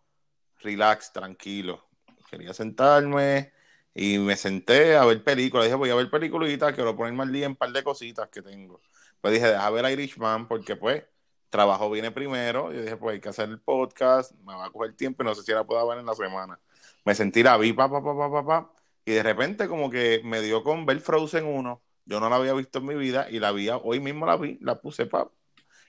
relax, 0.60 1.12
tranquilo. 1.12 1.84
Quería 2.30 2.54
sentarme 2.54 3.52
y 3.94 4.18
me 4.18 4.36
senté 4.36 4.96
a 4.96 5.04
ver 5.04 5.24
películas. 5.24 5.66
Dije, 5.66 5.76
voy 5.76 5.90
a 5.90 5.96
ver 5.96 6.10
películas, 6.10 6.72
quiero 6.74 6.96
ponerme 6.96 7.24
al 7.24 7.32
día 7.32 7.46
en 7.46 7.52
un 7.52 7.56
par 7.56 7.72
de 7.72 7.82
cositas 7.82 8.28
que 8.28 8.42
tengo. 8.42 8.80
Pues 9.20 9.34
dije, 9.34 9.48
deja 9.48 9.70
ver 9.70 9.90
Irishman 9.92 10.46
porque 10.46 10.76
pues 10.76 11.04
trabajo 11.50 11.90
viene 11.90 12.12
primero. 12.12 12.72
Y 12.72 12.78
dije, 12.78 12.96
pues 12.96 13.14
hay 13.14 13.20
que 13.20 13.30
hacer 13.30 13.48
el 13.48 13.60
podcast, 13.60 14.32
me 14.44 14.54
va 14.54 14.66
a 14.66 14.70
coger 14.70 14.94
tiempo 14.94 15.22
y 15.24 15.26
no 15.26 15.34
sé 15.34 15.42
si 15.42 15.52
la 15.52 15.64
puedo 15.64 15.86
ver 15.88 15.98
en 15.98 16.06
la 16.06 16.14
semana. 16.14 16.60
Me 17.04 17.14
sentí 17.14 17.42
la 17.42 17.56
vi, 17.56 17.72
pa, 17.72 17.90
pa, 17.90 18.02
pa, 18.02 18.16
pa, 18.16 18.30
pa, 18.30 18.46
pa, 18.46 18.72
y 19.04 19.12
de 19.12 19.22
repente 19.22 19.68
como 19.68 19.90
que 19.90 20.20
me 20.24 20.42
dio 20.42 20.62
con 20.62 20.86
ver 20.86 21.00
Frozen 21.00 21.46
1 21.46 21.82
yo 22.08 22.20
no 22.20 22.30
la 22.30 22.36
había 22.36 22.54
visto 22.54 22.78
en 22.78 22.86
mi 22.86 22.94
vida 22.94 23.28
y 23.30 23.38
la 23.38 23.52
vi, 23.52 23.68
hoy 23.68 24.00
mismo 24.00 24.24
la 24.24 24.36
vi, 24.36 24.58
la 24.62 24.80
puse 24.80 25.04
pa, 25.04 25.28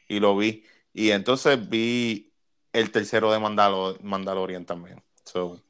y 0.07 0.19
lo 0.19 0.35
vi. 0.35 0.65
Y 0.93 1.11
entonces 1.11 1.69
vi 1.69 2.33
el 2.73 2.91
tercero 2.91 3.31
de 3.31 3.39
Mandalorian 3.39 4.65
también. 4.65 5.01
So. 5.23 5.61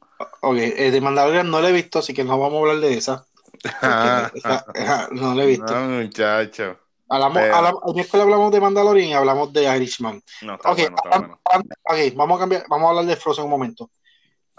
Ok, 0.41 0.57
eh, 0.57 0.89
de 0.89 1.01
Mandalorian 1.01 1.49
no 1.49 1.61
la 1.61 1.69
he 1.69 1.71
visto, 1.71 1.99
así 1.99 2.15
que 2.15 2.23
no 2.23 2.39
vamos 2.39 2.55
a 2.55 2.59
hablar 2.71 2.77
de 2.79 2.97
esa. 2.97 3.25
no 5.11 5.35
la 5.35 5.43
he 5.43 5.47
visto. 5.47 5.71
No, 5.71 6.01
muchacho. 6.01 6.79
Hablamos, 7.09 7.43
hablamos, 7.43 7.81
el 7.87 7.93
miércoles 7.93 8.23
hablamos 8.23 8.51
de 8.51 8.61
Mandalorian 8.61 9.09
y 9.09 9.13
hablamos 9.13 9.53
de 9.53 9.75
Irishman. 9.75 10.21
No, 10.41 10.55
está 10.55 10.71
okay, 10.71 10.85
bueno, 10.85 10.97
está 11.03 11.19
bueno. 11.19 11.39
ok, 11.83 12.15
vamos 12.15 12.37
a 12.37 12.39
cambiar, 12.39 12.65
vamos 12.67 12.87
a 12.87 12.89
hablar 12.89 13.05
de 13.05 13.15
Frozen 13.15 13.45
un 13.45 13.51
momento. 13.51 13.91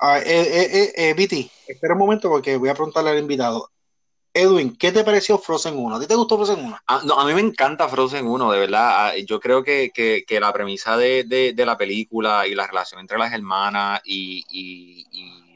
Uh, 0.01 0.17
eh, 0.17 0.23
eh, 0.25 0.93
eh, 0.97 1.15
Viti, 1.15 1.51
espera 1.67 1.95
un 1.95 2.01
momento 2.01 2.29
porque 2.29 2.57
voy 2.57 2.69
a 2.69 2.75
preguntarle 2.75 3.11
al 3.11 3.19
invitado. 3.19 3.71
Edwin, 4.33 4.77
¿qué 4.77 4.93
te 4.93 5.03
pareció 5.03 5.39
Frozen 5.39 5.77
1? 5.77 5.97
¿A 5.97 6.01
ti 6.01 6.07
te 6.07 6.15
gustó 6.15 6.37
Frozen 6.37 6.65
1? 6.65 6.79
Ah, 6.87 7.03
no, 7.05 7.19
a 7.19 7.25
mí 7.27 7.35
me 7.35 7.41
encanta 7.41 7.89
Frozen 7.89 8.27
1, 8.27 8.53
de 8.53 8.61
verdad. 8.61 9.07
Ah, 9.09 9.13
yo 9.17 9.41
creo 9.41 9.65
que, 9.65 10.25
la 10.29 10.53
premisa 10.53 10.97
de, 10.97 11.53
la 11.57 11.77
película 11.77 12.47
y 12.47 12.55
la 12.55 12.67
relación 12.67 13.01
entre 13.01 13.19
las 13.19 13.33
hermanas 13.33 14.01
y, 14.05 15.05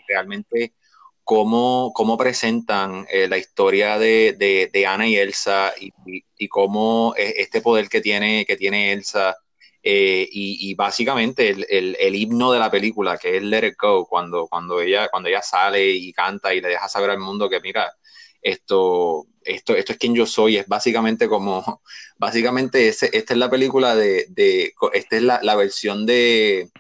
realmente 0.09 0.75
cómo, 1.23 1.93
cómo 1.95 2.19
presentan 2.19 3.07
eh, 3.11 3.29
la 3.29 3.39
historia 3.39 3.99
de, 3.99 4.69
de, 4.73 4.87
Ana 4.87 5.07
y 5.07 5.17
Elsa 5.17 5.73
y, 5.79 6.49
cómo 6.49 7.15
e, 7.17 7.35
este 7.39 7.61
poder 7.61 7.89
que 7.89 8.01
tiene, 8.01 8.45
que 8.45 8.57
tiene 8.57 8.93
Elsa 8.93 9.37
eh, 9.83 10.29
y, 10.33 10.75
básicamente 10.75 11.49
el, 11.51 11.97
el, 12.01 12.15
himno 12.17 12.51
de 12.53 12.59
la 12.59 12.71
película, 12.71 13.19
que 13.19 13.37
es 13.37 13.43
Let 13.43 13.69
It 13.69 13.75
Go, 13.79 14.07
cuando, 14.07 14.49
cuando, 14.49 14.81
ella, 14.81 15.09
cuando 15.09 15.29
ella 15.29 15.43
sale 15.43 15.91
y 15.91 16.13
canta 16.13 16.53
y 16.55 16.61
le 16.61 16.69
deja 16.69 16.89
saber 16.89 17.11
al 17.11 17.19
mundo 17.19 17.49
que, 17.49 17.61
mira, 17.61 17.93
esto, 18.45 19.27
esto, 19.43 19.75
esto 19.75 19.93
es 19.93 19.99
quien 19.99 20.15
yo 20.15 20.27
soy, 20.27 20.59
es 20.59 20.69
básicamente 20.69 21.29
como, 21.29 21.83
básicamente 22.19 22.89
esta 22.89 23.07
es 23.11 23.37
la 23.37 23.51
película 23.51 23.97
de, 23.97 24.27
de 24.29 24.75
esta 24.93 25.17
es 25.17 25.23
la, 25.23 25.41
la, 25.43 25.57
versión 25.57 26.05
de, 26.07 26.71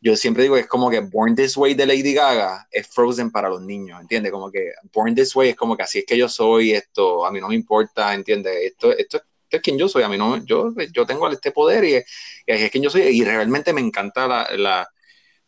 yo 0.00 0.16
siempre 0.16 0.42
digo, 0.42 0.56
es 0.56 0.66
como 0.66 0.90
que 0.90 1.00
Born 1.00 1.36
This 1.36 1.56
Way 1.56 1.74
de 1.74 1.86
Lady 1.86 2.12
Gaga 2.12 2.66
es 2.70 2.88
Frozen 2.88 3.30
para 3.30 3.48
los 3.48 3.62
niños, 3.62 4.00
¿entiendes? 4.00 4.32
Como 4.32 4.50
que 4.50 4.72
Born 4.92 5.14
This 5.14 5.34
Way 5.36 5.50
es 5.50 5.56
como 5.56 5.76
que 5.76 5.84
así 5.84 6.00
es 6.00 6.04
que 6.06 6.18
yo 6.18 6.28
soy, 6.28 6.72
esto, 6.72 7.24
a 7.24 7.30
mí 7.30 7.40
no 7.40 7.48
me 7.48 7.54
importa, 7.54 8.12
¿entiendes? 8.12 8.54
Esto, 8.64 8.90
esto, 8.90 9.18
esto 9.18 9.56
es 9.56 9.62
quien 9.62 9.78
yo 9.78 9.88
soy, 9.88 10.02
a 10.02 10.08
mí 10.08 10.18
no, 10.18 10.44
yo, 10.44 10.74
yo 10.92 11.06
tengo 11.06 11.28
este 11.28 11.52
poder 11.52 11.84
y, 11.84 11.94
y 11.94 12.02
es 12.46 12.70
quien 12.72 12.82
yo 12.82 12.90
soy, 12.90 13.02
y 13.02 13.24
realmente 13.24 13.72
me 13.72 13.80
encanta 13.80 14.26
la, 14.26 14.48
la 14.56 14.88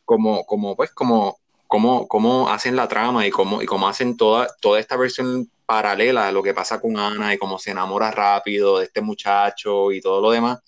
como, 0.04 0.46
como, 0.46 0.76
pues, 0.76 0.92
como 0.92 1.40
cómo, 1.66 2.06
cómo 2.06 2.48
hacen 2.50 2.76
la 2.76 2.86
trama 2.86 3.26
y 3.26 3.30
cómo, 3.30 3.60
y 3.60 3.66
cómo 3.66 3.88
hacen 3.88 4.16
toda, 4.16 4.46
toda 4.60 4.78
esta 4.78 4.96
versión 4.96 5.50
paralela 5.66 6.26
de 6.26 6.32
lo 6.32 6.42
que 6.42 6.54
pasa 6.54 6.80
con 6.80 6.98
Ana 6.98 7.34
y 7.34 7.38
cómo 7.38 7.58
se 7.58 7.70
enamora 7.70 8.10
rápido 8.10 8.78
de 8.78 8.86
este 8.86 9.00
muchacho 9.00 9.92
y 9.92 10.00
todo 10.00 10.20
lo 10.20 10.30
demás. 10.30 10.60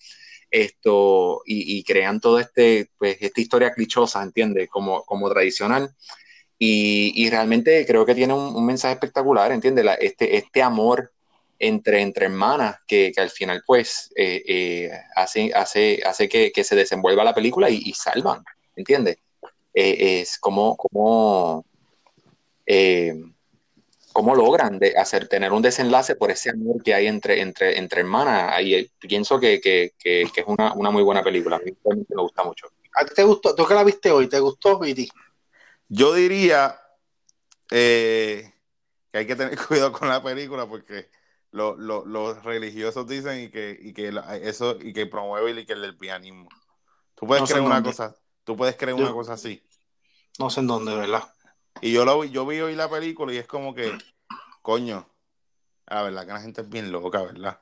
Esto, 0.50 1.42
y, 1.44 1.82
crean 1.85 2.20
toda 2.20 2.40
este, 2.40 2.90
pues, 2.96 3.16
esta 3.20 3.40
historia 3.40 3.72
clichosa, 3.72 4.22
¿entiendes? 4.22 4.68
Como, 4.70 5.04
como 5.04 5.28
tradicional. 5.28 5.90
Y, 6.59 7.28
realmente 7.30 7.85
creo 7.87 8.06
que 8.06 8.14
tiene 8.14 8.32
un, 8.35 8.64
mensaje 8.64 8.94
espectacular, 8.94 9.52
¿entiendes? 9.52 9.85
este, 10.00 10.37
este 10.37 10.62
amor 10.62 11.12
entre, 11.59 12.00
entre 12.00 12.26
hermanas 12.26 12.76
que, 12.87 13.12
al 13.16 13.30
final 13.30 13.62
pues 13.66 14.12
eh, 14.16 14.42
eh, 14.46 14.90
hace, 15.14 15.52
hace, 15.54 16.02
hace 16.04 16.28
que, 16.28 16.64
se 16.64 16.76
desenvuelva 16.76 17.24
la 17.24 17.35
película 17.35 17.70
y, 17.70 17.92
salvan, 17.92 18.44
¿entiendes? 18.74 19.18
Eh, 19.74 20.20
es 20.20 20.38
como, 20.38 20.76
como, 20.76 21.64
cómo 24.16 24.35
logran 24.35 24.79
de 24.79 24.96
hacer, 24.96 25.29
tener 25.29 25.52
un 25.52 25.61
desenlace 25.61 26.16
por 26.16 26.31
ese 26.31 26.48
amor 26.48 26.83
que 26.83 26.94
hay 26.94 27.07
entre, 27.07 27.42
entre, 27.42 27.76
entre 27.76 28.00
hermanas. 28.00 28.50
Ahí 28.50 28.90
pienso 28.98 29.38
que, 29.38 29.61
es 30.02 30.44
una, 30.46 30.72
muy 30.90 31.02
buena 31.02 31.22
película. 31.22 31.57
A 31.57 31.59
mí 31.59 31.70
me 31.85 32.22
gusta 32.22 32.42
mucho. 32.42 32.66
¿A 32.94 33.05
ti 33.05 33.12
te 33.14 33.24
gustó? 33.24 33.55
¿Tú 33.55 33.66
que 33.66 33.74
la 33.74 33.85
viste 33.85 34.11
hoy? 34.11 34.26
¿Te 34.26 34.40
gustó, 34.40 34.79
Viti? 34.79 35.07
Yo 35.87 36.14
diría 36.14 36.81
que 37.68 38.55
hay 39.12 39.26
que 39.26 39.37
tener 39.37 39.59
cuidado 39.68 39.92
con 39.92 40.09
la 40.09 40.22
película 40.22 40.66
porque 40.66 41.11
los 41.50 42.42
religiosos 42.42 43.07
dicen 43.07 43.38
y 43.38 43.50
que, 43.50 43.79
y 43.79 43.92
que 43.92 44.18
eso 44.40 44.79
y 44.81 44.94
que 44.94 45.05
promueve 45.05 45.61
y 45.61 45.66
que 45.66 45.74
el 45.74 45.83
del 45.83 45.98
pianismo. 45.98 46.48
Tú 47.14 47.26
puedes 47.26 47.44
creer 47.44 47.61
una 47.61 47.83
cosa, 47.83 48.16
tú 48.44 48.57
puedes 48.57 48.76
creer 48.76 48.94
una 48.94 49.12
cosa 49.12 49.35
así. 49.35 49.62
No 50.38 50.48
sé 50.48 50.61
en 50.61 50.68
dónde, 50.68 50.96
¿verdad? 50.96 51.31
Y 51.80 51.92
yo 51.92 52.04
lo 52.04 52.24
yo 52.24 52.46
vi 52.46 52.60
hoy 52.60 52.74
la 52.74 52.88
película 52.88 53.32
y 53.32 53.36
es 53.36 53.46
como 53.46 53.74
que, 53.74 53.96
coño, 54.62 55.08
la 55.86 56.02
verdad 56.02 56.26
que 56.26 56.32
la 56.32 56.40
gente 56.40 56.60
es 56.62 56.68
bien 56.68 56.90
loca, 56.90 57.22
¿verdad? 57.22 57.60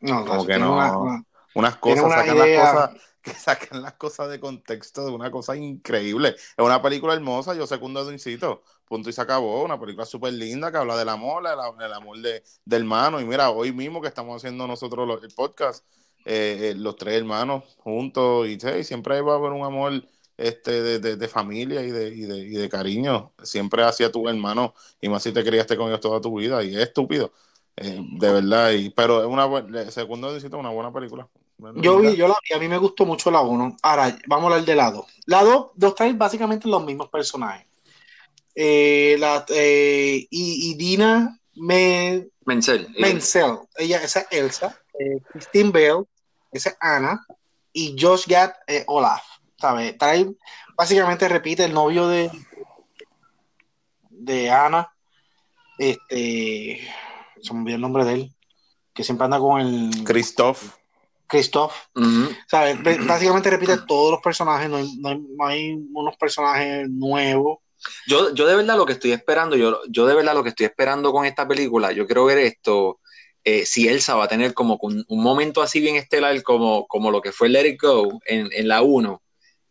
No, 0.00 0.24
como 0.24 0.46
que 0.46 0.58
no. 0.58 1.24
unas 1.54 1.76
cosas, 1.76 2.10
sacan 2.12 2.38
las 2.38 2.48
cosas, 2.48 2.90
que 3.22 3.32
sacan 3.32 3.82
las 3.82 3.92
cosas 3.94 4.30
de 4.30 4.40
contexto 4.40 5.04
de 5.06 5.12
una 5.12 5.30
cosa 5.30 5.56
increíble. 5.56 6.30
Es 6.30 6.64
una 6.64 6.82
película 6.82 7.14
hermosa, 7.14 7.54
yo 7.54 7.66
secundo 7.66 8.00
a 8.00 8.04
Duincito 8.04 8.62
punto 8.84 9.10
y 9.10 9.12
se 9.12 9.20
acabó. 9.20 9.62
Una 9.64 9.78
película 9.78 10.06
súper 10.06 10.32
linda 10.34 10.70
que 10.70 10.78
habla 10.78 10.96
del 10.96 11.08
amor, 11.08 11.42
del, 11.42 11.92
amor 11.92 12.18
de, 12.18 12.42
del 12.64 12.82
hermano. 12.82 13.20
Y 13.20 13.24
mira, 13.24 13.50
hoy 13.50 13.72
mismo 13.72 14.00
que 14.00 14.08
estamos 14.08 14.36
haciendo 14.36 14.66
nosotros 14.66 15.22
el 15.22 15.34
podcast, 15.34 15.84
eh, 16.24 16.70
eh, 16.70 16.74
los 16.76 16.96
tres 16.96 17.14
hermanos 17.14 17.64
juntos, 17.78 18.46
y 18.46 18.58
siempre 18.84 19.20
va 19.20 19.32
a 19.32 19.36
haber 19.36 19.52
un 19.52 19.64
amor 19.64 20.04
este 20.36 20.98
de, 20.98 21.28
familia 21.28 21.82
y 21.82 21.90
de, 21.90 22.08
y 22.08 22.22
de, 22.22 22.38
y 22.38 22.50
de 22.50 22.68
cariño. 22.68 23.32
Siempre 23.42 23.82
hacia 23.84 24.10
tu 24.10 24.28
hermano, 24.28 24.74
y 25.00 25.08
más 25.08 25.22
si 25.22 25.32
te 25.32 25.44
criaste 25.44 25.76
con 25.76 25.88
ellos 25.88 26.00
toda 26.00 26.20
tu 26.20 26.38
vida, 26.38 26.62
y 26.62 26.74
es 26.74 26.82
estúpido. 26.82 27.32
Eh, 27.76 28.00
de 28.18 28.32
verdad, 28.32 28.70
y, 28.72 28.90
pero 28.90 29.20
es 29.20 29.26
una 29.26 29.46
buena, 29.46 29.90
segundo 29.90 30.28
necesito 30.28 30.58
una 30.58 30.70
buena 30.70 30.92
película. 30.92 31.28
Yo 31.76 31.98
vi, 31.98 32.16
yo 32.16 32.28
la 32.28 32.34
vi, 32.48 32.54
a 32.54 32.58
mí 32.58 32.68
me 32.68 32.78
gustó 32.78 33.06
mucho 33.06 33.30
la 33.30 33.40
1. 33.40 33.76
Ahora, 33.82 34.16
vamos 34.26 34.44
a 34.44 34.54
hablar 34.54 34.66
de 34.66 34.74
la 34.74 34.90
2. 34.90 35.06
La 35.26 35.42
2, 35.42 35.70
dos 35.74 35.94
traen 35.94 36.18
básicamente 36.18 36.68
los 36.68 36.84
mismos 36.84 37.08
personajes. 37.08 37.66
Eh, 38.54 39.16
la, 39.18 39.44
eh, 39.48 40.26
y, 40.30 40.74
Dina 40.74 41.38
Me, 41.54 42.28
Menzel. 42.44 42.88
Ella, 43.76 44.02
esa 44.02 44.20
es 44.20 44.26
Elsa. 44.30 44.80
Eh, 44.98 45.18
Christine 45.30 45.70
Bell, 45.70 46.04
esa 46.52 46.70
es 46.70 46.76
Ana. 46.80 47.24
Y 47.72 47.96
Josh 47.98 48.26
Gad, 48.26 48.52
Olaf. 48.86 49.22
¿Sabes? 49.64 49.96
básicamente 50.76 51.26
repite 51.26 51.64
el 51.64 51.72
novio 51.72 52.06
de, 52.06 52.30
de 54.10 54.50
Ana. 54.50 54.92
Este. 55.78 56.86
Se 57.40 57.54
me 57.54 57.60
olvidó 57.60 57.76
el 57.76 57.80
nombre 57.80 58.04
de 58.04 58.12
él. 58.12 58.34
Que 58.92 59.02
siempre 59.02 59.24
anda 59.24 59.38
con 59.38 59.62
el. 59.62 60.04
Christoph. 60.04 60.74
Christoph. 61.26 61.74
Básicamente 63.06 63.48
repite 63.48 63.78
todos 63.86 64.10
los 64.10 64.20
personajes. 64.20 64.68
no 64.68 65.46
hay 65.46 65.72
unos 65.94 66.14
personajes 66.16 66.86
nuevos 66.90 67.60
yo, 68.06 68.34
yo 68.34 68.46
de 68.46 68.56
verdad 68.56 68.76
lo 68.76 68.86
que 68.86 68.94
estoy 68.94 69.12
esperando, 69.12 69.56
yo, 69.56 69.80
yo 69.88 70.06
de 70.06 70.14
verdad 70.14 70.34
lo 70.34 70.42
que 70.42 70.48
estoy 70.50 70.66
esperando 70.66 71.12
con 71.12 71.26
esta 71.26 71.46
película, 71.46 71.92
yo 71.92 72.06
quiero 72.06 72.24
ver 72.24 72.38
esto, 72.38 73.00
eh, 73.44 73.66
si 73.66 73.88
Elsa 73.88 74.14
va 74.14 74.24
a 74.24 74.28
tener 74.28 74.54
como 74.54 74.78
un, 74.80 75.04
momento 75.08 75.60
así 75.60 75.80
bien 75.80 75.96
estelar 75.96 76.42
como, 76.42 76.86
como 76.86 77.10
lo 77.10 77.20
que 77.20 77.30
fue 77.30 77.50
Let 77.50 77.68
It 77.68 77.82
Go 77.82 78.20
en, 78.24 78.48
en 78.52 78.68
la 78.68 78.80
1. 78.80 79.20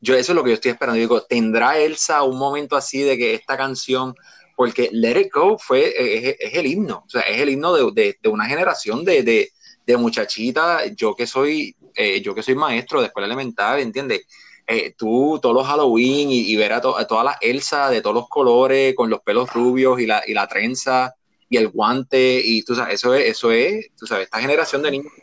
Yo, 0.03 0.15
eso 0.15 0.33
es 0.33 0.35
lo 0.35 0.43
que 0.43 0.49
yo 0.49 0.55
estoy 0.55 0.71
esperando. 0.71 0.99
Digo, 0.99 1.21
¿tendrá 1.23 1.77
Elsa 1.77 2.23
un 2.23 2.37
momento 2.37 2.75
así 2.75 3.01
de 3.03 3.17
que 3.17 3.33
esta 3.35 3.55
canción, 3.55 4.13
porque 4.57 4.89
Let 4.91 5.21
It 5.21 5.33
Go 5.33 5.57
fue, 5.57 5.93
es, 6.37 6.53
el 6.55 6.65
himno, 6.67 7.05
o 7.07 7.09
sea, 7.09 7.21
es 7.21 7.39
el 7.39 7.49
himno 7.49 7.73
de, 7.73 8.17
de, 8.21 8.29
una 8.29 8.45
generación 8.45 9.05
de, 9.05 9.23
de, 9.23 9.51
de 9.87 9.97
muchachitas, 9.97 10.93
yo 10.97 11.15
que 11.15 11.25
soy, 11.25 11.73
eh, 11.95 12.21
yo 12.21 12.35
que 12.35 12.43
soy 12.43 12.53
maestro 12.53 12.99
de 12.99 13.07
escuela 13.07 13.27
elemental, 13.27 13.79
¿entiendes? 13.79 14.27
Eh, 14.67 14.93
tú 14.97 15.39
todos 15.41 15.55
los 15.55 15.65
Halloween 15.65 16.29
y, 16.31 16.53
ver 16.57 16.73
a, 16.73 16.81
todas 16.81 17.23
las 17.23 17.37
Elsa 17.39 17.89
de 17.89 18.01
todos 18.01 18.13
los 18.13 18.27
colores, 18.27 18.93
con 18.95 19.09
los 19.09 19.21
pelos 19.21 19.53
rubios 19.53 20.01
y 20.01 20.05
la, 20.05 20.21
y 20.27 20.33
la 20.33 20.47
trenza 20.49 21.15
y 21.47 21.55
el 21.55 21.69
guante, 21.69 22.41
y 22.43 22.61
tú 22.63 22.75
sabes, 22.75 22.95
eso 22.95 23.13
es, 23.13 23.29
eso 23.29 23.51
es, 23.51 23.89
tú 23.97 24.05
sabes, 24.05 24.25
esta 24.25 24.41
generación 24.41 24.81
de 24.81 24.91
niños 24.91 25.13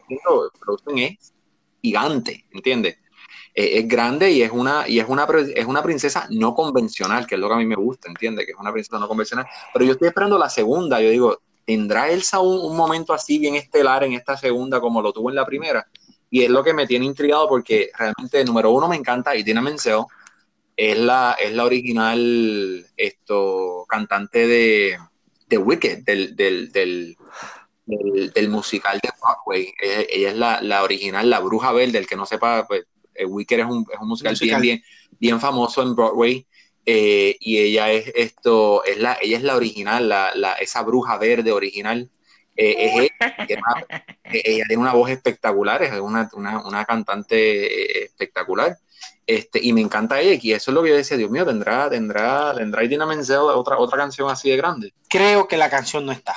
producen 0.59 0.99
es 0.99 1.35
gigante, 1.83 2.47
¿entiendes? 2.53 2.97
Eh, 3.54 3.78
es 3.78 3.88
grande 3.88 4.30
y 4.30 4.42
es 4.42 4.50
una 4.52 4.88
y 4.88 5.00
es 5.00 5.08
una 5.08 5.26
es 5.54 5.66
una 5.66 5.82
princesa 5.82 6.26
no 6.30 6.54
convencional, 6.54 7.26
que 7.26 7.34
es 7.34 7.40
lo 7.40 7.48
que 7.48 7.54
a 7.54 7.58
mí 7.58 7.66
me 7.66 7.76
gusta, 7.76 8.08
¿entiendes? 8.08 8.46
Que 8.46 8.52
es 8.52 8.58
una 8.58 8.72
princesa 8.72 8.98
no 8.98 9.08
convencional. 9.08 9.46
Pero 9.72 9.84
yo 9.84 9.92
estoy 9.92 10.08
esperando 10.08 10.38
la 10.38 10.48
segunda, 10.48 11.00
yo 11.00 11.10
digo, 11.10 11.40
¿tendrá 11.64 12.10
Elsa 12.10 12.40
un, 12.40 12.58
un 12.70 12.76
momento 12.76 13.12
así 13.12 13.38
bien 13.38 13.56
estelar 13.56 14.04
en 14.04 14.12
esta 14.12 14.36
segunda 14.36 14.80
como 14.80 15.02
lo 15.02 15.12
tuvo 15.12 15.30
en 15.30 15.36
la 15.36 15.46
primera? 15.46 15.86
Y 16.30 16.44
es 16.44 16.50
lo 16.50 16.62
que 16.62 16.72
me 16.72 16.86
tiene 16.86 17.06
intrigado 17.06 17.48
porque 17.48 17.90
realmente, 17.98 18.44
número 18.44 18.70
uno, 18.70 18.88
me 18.88 18.96
encanta 18.96 19.34
y 19.34 19.42
tiene 19.42 19.60
Menzel. 19.60 20.04
Es 20.76 20.96
la, 20.96 21.36
es 21.38 21.52
la 21.52 21.64
original 21.64 22.86
esto, 22.96 23.84
cantante 23.88 24.46
de, 24.46 24.96
de 25.48 25.58
Wicked, 25.58 26.04
del, 26.04 26.36
del, 26.36 26.70
del, 26.70 27.16
del, 27.84 28.48
musical 28.48 29.00
de 29.02 29.10
Broadway. 29.20 29.74
Ella, 30.08 30.30
es 30.30 30.36
la, 30.36 30.62
la, 30.62 30.84
original, 30.84 31.28
la 31.28 31.40
bruja 31.40 31.72
verde. 31.72 31.98
El 31.98 32.06
que 32.06 32.16
no 32.16 32.24
sepa, 32.24 32.64
pues, 32.66 32.84
Wicked 33.27 33.61
es 33.61 33.66
un, 33.66 33.87
es 33.92 34.01
un 34.01 34.09
musical, 34.09 34.37
Bien, 34.40 34.61
bien, 34.61 34.83
bien 35.18 35.40
famoso 35.40 35.83
en 35.83 35.94
Broadway. 35.94 36.46
Eh, 36.87 37.37
y 37.40 37.59
ella 37.59 37.92
es 37.92 38.11
esto, 38.14 38.83
es 38.85 38.99
la, 38.99 39.18
ella 39.20 39.37
es 39.37 39.42
la 39.42 39.55
original, 39.55 40.09
la, 40.09 40.33
la, 40.35 40.55
esa 40.55 40.83
bruja 40.83 41.18
verde 41.18 41.53
original 41.53 42.11
eh, 42.62 43.09
ella, 44.33 44.64
tiene 44.68 44.83
una 44.83 44.92
voz 44.92 45.11
espectacular, 45.11 45.83
es 45.83 45.92
una, 46.01 46.29
una, 46.35 46.85
cantante 46.85 48.05
espectacular. 48.05 48.77
Este, 49.27 49.61
y 49.62 49.73
me 49.73 49.81
encanta 49.81 50.20
ella, 50.20 50.38
y 50.42 50.53
eso 50.53 50.70
es 50.70 50.75
lo 50.75 50.83
que 50.83 50.90
yo 50.90 50.96
decía, 50.96 51.16
Dios 51.16 51.31
mío, 51.31 51.46
tendrá, 51.46 51.88
tendrá, 51.88 52.55
tendrá 52.55 52.85
Idina 52.85 53.07
Menzel 53.07 53.38
otra, 53.38 53.79
otra 53.79 53.96
canción 53.96 54.29
así 54.29 54.51
de 54.51 54.57
grande. 54.57 54.92
Creo 55.09 55.49
que 55.49 55.57
la 55.57 55.70
canción 55.70 56.05
no 56.05 56.12
está. 56.12 56.35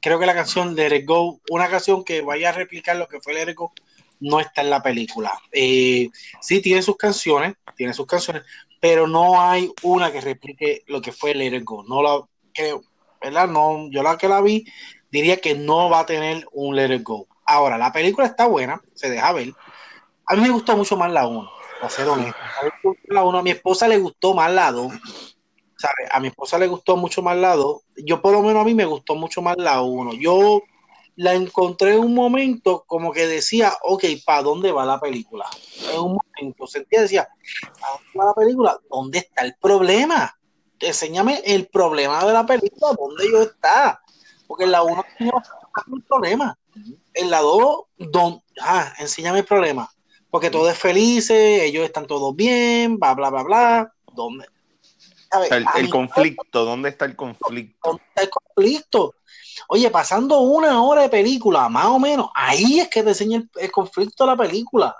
Creo 0.00 0.18
que 0.18 0.26
la 0.26 0.34
canción 0.34 0.74
Let 0.74 0.96
It 0.96 1.06
Go, 1.06 1.40
una 1.50 1.68
canción 1.68 2.02
que 2.02 2.20
vaya 2.20 2.48
a 2.48 2.52
replicar 2.52 2.96
lo 2.96 3.06
que 3.06 3.20
fue 3.20 3.34
Let 3.34 3.50
It 3.50 3.56
Go, 3.56 3.72
no 4.20 4.40
está 4.40 4.62
en 4.62 4.70
la 4.70 4.82
película. 4.82 5.38
Eh, 5.52 6.08
sí 6.40 6.60
tiene 6.60 6.82
sus 6.82 6.96
canciones, 6.96 7.54
tiene 7.76 7.92
sus 7.92 8.06
canciones, 8.06 8.42
pero 8.80 9.06
no 9.06 9.40
hay 9.40 9.72
una 9.82 10.12
que 10.12 10.20
replique 10.20 10.82
lo 10.86 11.00
que 11.00 11.12
fue 11.12 11.34
Let 11.34 11.56
It 11.56 11.64
Go. 11.64 11.84
No 11.84 12.02
la 12.02 12.20
creo, 12.52 12.82
¿verdad? 13.20 13.48
No, 13.48 13.88
yo 13.90 14.02
la 14.02 14.16
que 14.16 14.28
la 14.28 14.40
vi 14.40 14.64
diría 15.10 15.38
que 15.38 15.54
no 15.54 15.88
va 15.88 16.00
a 16.00 16.06
tener 16.06 16.46
un 16.52 16.76
Let 16.76 16.94
It 16.94 17.02
Go. 17.02 17.26
Ahora, 17.46 17.78
la 17.78 17.92
película 17.92 18.26
está 18.26 18.46
buena, 18.46 18.80
se 18.94 19.10
deja 19.10 19.32
ver. 19.32 19.52
A 20.26 20.34
mí 20.34 20.42
me 20.42 20.50
gustó 20.50 20.76
mucho 20.76 20.96
más 20.96 21.12
la 21.12 21.26
1, 21.26 21.50
para 21.80 21.90
ser 21.90 22.08
honesto. 22.08 22.38
A, 23.16 23.42
mi 23.42 23.50
esposa 23.50 23.86
le 23.86 23.98
gustó 23.98 24.34
más 24.34 24.50
la 24.50 24.72
2. 24.72 24.92
A 26.10 26.20
mi 26.20 26.28
esposa 26.28 26.58
le 26.58 26.66
gustó 26.66 26.96
mucho 26.96 27.20
más 27.22 27.36
la 27.36 27.56
2. 27.56 27.82
Yo, 28.04 28.22
por 28.22 28.32
lo 28.32 28.40
menos, 28.40 28.62
a 28.62 28.64
mí 28.64 28.74
me 28.74 28.86
gustó 28.86 29.14
mucho 29.14 29.42
más 29.42 29.56
la 29.58 29.82
1. 29.82 30.14
Yo 30.14 30.62
la 31.16 31.34
encontré 31.34 31.94
en 31.94 32.00
un 32.00 32.14
momento 32.14 32.84
como 32.86 33.12
que 33.12 33.26
decía, 33.26 33.72
ok, 33.82 34.04
¿para 34.24 34.42
dónde 34.42 34.72
va 34.72 34.84
la 34.84 35.00
película? 35.00 35.46
En 35.92 36.00
un 36.00 36.18
momento 36.18 36.66
sentía, 36.66 37.02
decía, 37.02 37.28
¿para 37.80 37.92
dónde 37.92 38.18
va 38.18 38.24
la 38.26 38.34
película? 38.34 38.80
¿Dónde 38.90 39.18
está 39.18 39.42
el 39.44 39.54
problema? 39.56 40.36
Enséñame 40.80 41.40
el 41.44 41.68
problema 41.68 42.24
de 42.24 42.32
la 42.32 42.44
película, 42.44 42.92
¿dónde 42.98 43.30
yo 43.30 43.42
está? 43.42 44.02
Porque 44.46 44.64
en 44.64 44.72
la 44.72 44.82
1 44.82 45.04
no 45.20 45.42
un 45.88 46.02
problema. 46.02 46.58
En 47.14 47.30
la 47.30 47.40
2, 47.40 47.84
don, 47.98 48.42
ah, 48.60 48.92
enséñame 48.98 49.40
el 49.40 49.44
problema. 49.44 49.90
Porque 50.30 50.50
todo 50.50 50.68
es 50.68 50.78
feliz, 50.78 51.30
ellos 51.30 51.84
están 51.84 52.06
todos 52.06 52.34
bien, 52.34 52.98
bla, 52.98 53.14
bla, 53.14 53.30
bla, 53.30 53.42
bla. 53.42 53.94
¿Dónde? 54.12 54.46
el, 55.76 55.90
conflicto, 55.90 56.64
¿dónde 56.64 56.90
está 56.90 57.04
el 57.04 57.16
conflicto? 57.16 57.90
¿Dónde 57.90 58.02
está 58.08 58.22
el 58.22 58.30
conflicto? 58.30 59.14
Oye, 59.68 59.90
pasando 59.90 60.40
una 60.40 60.82
hora 60.82 61.02
de 61.02 61.08
película, 61.08 61.68
más 61.68 61.86
o 61.86 61.98
menos, 61.98 62.30
ahí 62.34 62.80
es 62.80 62.88
que 62.88 63.02
te 63.02 63.10
enseña 63.10 63.42
el, 63.56 63.70
conflicto 63.70 64.24
de 64.24 64.30
la 64.30 64.36
película. 64.36 64.96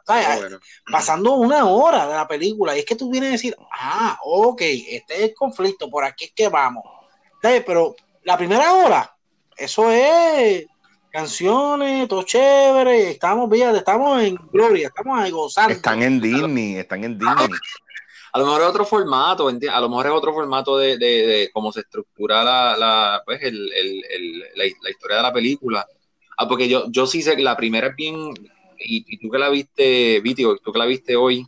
Pasando 0.90 1.35
una 1.35 1.67
hora 1.67 2.07
de 2.07 2.14
la 2.14 2.27
película, 2.27 2.77
y 2.77 2.81
es 2.81 2.85
que 2.85 2.97
tú 2.97 3.11
vienes 3.11 3.29
a 3.29 3.33
decir, 3.33 3.57
ah, 3.73 4.19
ok, 4.25 4.61
este 4.62 5.14
es 5.17 5.21
el 5.23 5.35
conflicto, 5.35 5.90
por 5.90 6.05
aquí 6.05 6.27
es 6.27 6.33
que 6.35 6.49
vamos. 6.49 6.85
Pero 7.40 7.95
la 8.23 8.37
primera 8.37 8.73
hora, 8.73 9.17
eso 9.57 9.90
es 9.90 10.67
canciones, 11.14 12.09
todo 12.09 12.25
chévere, 12.25 13.11
estamos 13.11 13.49
bien, 13.49 13.77
estamos 13.77 14.21
en 14.21 14.35
gloria, 14.51 14.88
estamos 14.88 15.31
gozando. 15.31 15.73
Están 15.73 16.03
en 16.03 16.21
Disney, 16.21 16.77
están 16.77 17.05
en 17.05 17.17
Disney. 17.17 17.49
A 18.35 18.40
lo 18.40 18.47
mejor 18.47 18.62
es 18.62 18.66
otro 18.66 18.85
formato, 18.85 19.47
a 19.47 19.81
lo 19.81 19.88
mejor 19.88 20.07
es 20.07 20.12
otro 20.12 20.35
formato 20.35 20.77
de, 20.77 20.99
de, 20.99 21.51
cómo 21.53 21.70
se 21.70 21.83
estructura 21.83 22.42
la, 22.42 22.77
la, 22.77 23.23
pues 23.25 23.40
el, 23.40 23.73
el, 23.73 24.44
la, 24.57 24.66
historia 24.90 25.18
de 25.18 25.23
la 25.23 25.33
película. 25.33 25.87
Ah, 26.37 26.49
porque 26.49 26.68
yo, 26.68 26.90
yo 26.90 27.07
sí 27.07 27.23
sé 27.23 27.37
que 27.37 27.44
la 27.44 27.57
primera 27.57 27.87
es 27.87 27.94
bien, 27.94 28.35
y, 28.77 29.18
tú 29.18 29.31
que 29.31 29.38
la 29.38 29.51
viste, 29.51 30.18
Viti, 30.18 30.42
tú 30.64 30.73
que 30.73 30.79
la 30.81 30.85
viste 30.85 31.14
hoy, 31.14 31.47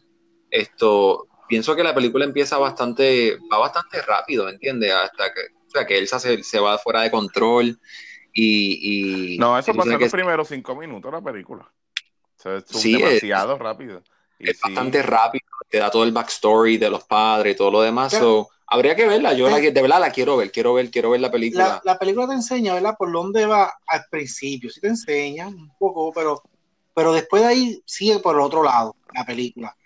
esto, 0.49 1.27
pienso 1.49 1.75
que 1.75 1.83
la 1.83 1.93
película 1.93 2.25
empieza 2.25 2.57
bastante, 2.57 3.37
va 3.53 3.59
bastante 3.59 4.01
rápido, 4.03 4.49
¿entiendes? 4.49 4.93
Hasta 4.93 5.35
que, 5.35 5.41
o 5.67 5.71
sea, 5.71 5.85
que 5.89 5.99
Elsa 5.99 6.21
se, 6.21 6.41
se 6.45 6.61
va 6.61 6.79
fuera 6.79 7.03
de 7.03 7.11
control 7.11 7.81
y... 8.33 9.35
y 9.35 9.39
no, 9.39 9.59
eso 9.59 9.75
pasa 9.75 9.93
en 9.93 10.01
los 10.01 10.13
primeros 10.13 10.47
cinco 10.47 10.77
minutos 10.77 11.11
la 11.11 11.21
película. 11.21 11.69
es 12.45 12.65
demasiado 12.81 13.59
rápido. 13.59 14.05
Es 14.39 14.61
bastante 14.61 15.03
rápido 15.03 15.47
te 15.69 15.79
da 15.79 15.91
todo 15.91 16.05
el 16.05 16.13
backstory 16.13 16.79
de 16.79 16.91
los 16.91 17.05
padres 17.05 17.55
y 17.55 17.57
todo 17.57 17.71
lo 17.71 17.81
demás. 17.83 18.17
habría 18.67 18.95
que 18.95 19.07
verla. 19.07 19.33
Yo 19.33 19.49
de 19.49 19.71
verdad 19.71 20.01
la 20.01 20.11
quiero 20.11 20.37
ver, 20.37 20.51
quiero 20.53 20.75
ver, 20.75 20.91
quiero 20.91 21.11
ver 21.11 21.21
la 21.21 21.31
película. 21.31 21.81
La, 21.85 21.99
película 21.99 22.29
te 22.29 22.35
enseña, 22.35 22.75
¿verdad? 22.75 22.97
Por 22.99 23.13
dónde 23.13 23.47
va 23.47 23.79
al 23.87 24.05
principio. 24.11 24.71
Sí 24.71 24.81
te 24.81 24.89
enseña 24.89 25.49
un 25.49 25.73
poco, 25.79 26.13
pero, 26.13 26.43
pero 26.95 27.13
después 27.13 27.43
de 27.43 27.49
ahí 27.49 27.83
sigue 27.85 28.19
por 28.19 28.37
el 28.37 28.43
otro 28.43 28.63
lado 28.63 28.97
la 29.15 29.25
película. 29.25 29.77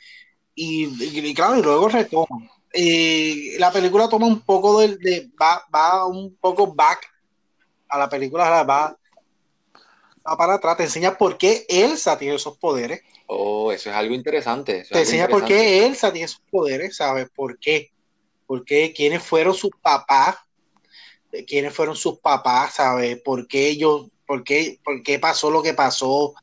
Y, 0.54 1.34
claro, 1.34 1.58
y 1.58 1.62
luego 1.62 1.88
retoma. 1.88 2.50
Eh, 2.72 3.56
la 3.58 3.72
película 3.72 4.08
toma 4.08 4.26
un 4.26 4.40
poco 4.42 4.80
de, 4.80 4.96
de 4.98 5.30
va, 5.40 5.64
va 5.74 6.06
un 6.06 6.36
poco 6.36 6.72
back 6.72 7.08
a 7.88 7.98
la 7.98 8.08
película, 8.08 8.62
va, 8.62 8.96
va 10.24 10.36
para 10.36 10.54
atrás, 10.54 10.76
te 10.76 10.84
enseña 10.84 11.18
por 11.18 11.36
qué 11.36 11.66
Elsa 11.68 12.16
tiene 12.16 12.36
esos 12.36 12.56
poderes 12.58 13.02
Oh, 13.32 13.70
eso 13.70 13.90
es 13.90 13.96
algo 13.96 14.12
interesante. 14.12 14.84
Te 14.90 14.98
enseña 14.98 15.28
por 15.28 15.44
qué 15.44 15.86
Elsa 15.86 16.12
tiene 16.12 16.26
sus 16.26 16.40
poderes, 16.50 16.96
¿sabes? 16.96 17.28
¿Por 17.30 17.60
qué? 17.60 17.92
¿Por 18.44 18.64
qué? 18.64 18.92
¿Quiénes 18.92 19.22
fueron 19.22 19.54
sus 19.54 19.70
papás? 19.80 20.34
¿Quiénes 21.46 21.72
fueron 21.72 21.94
sus 21.94 22.18
papás? 22.18 22.74
¿Sabes? 22.74 23.20
¿Por 23.22 23.46
qué 23.46 23.68
ellos, 23.68 24.08
por 24.26 24.42
qué, 24.42 24.80
por 24.82 25.00
qué 25.04 25.20
pasó 25.20 25.48
lo 25.48 25.62
que 25.62 25.74
pasó? 25.74 26.34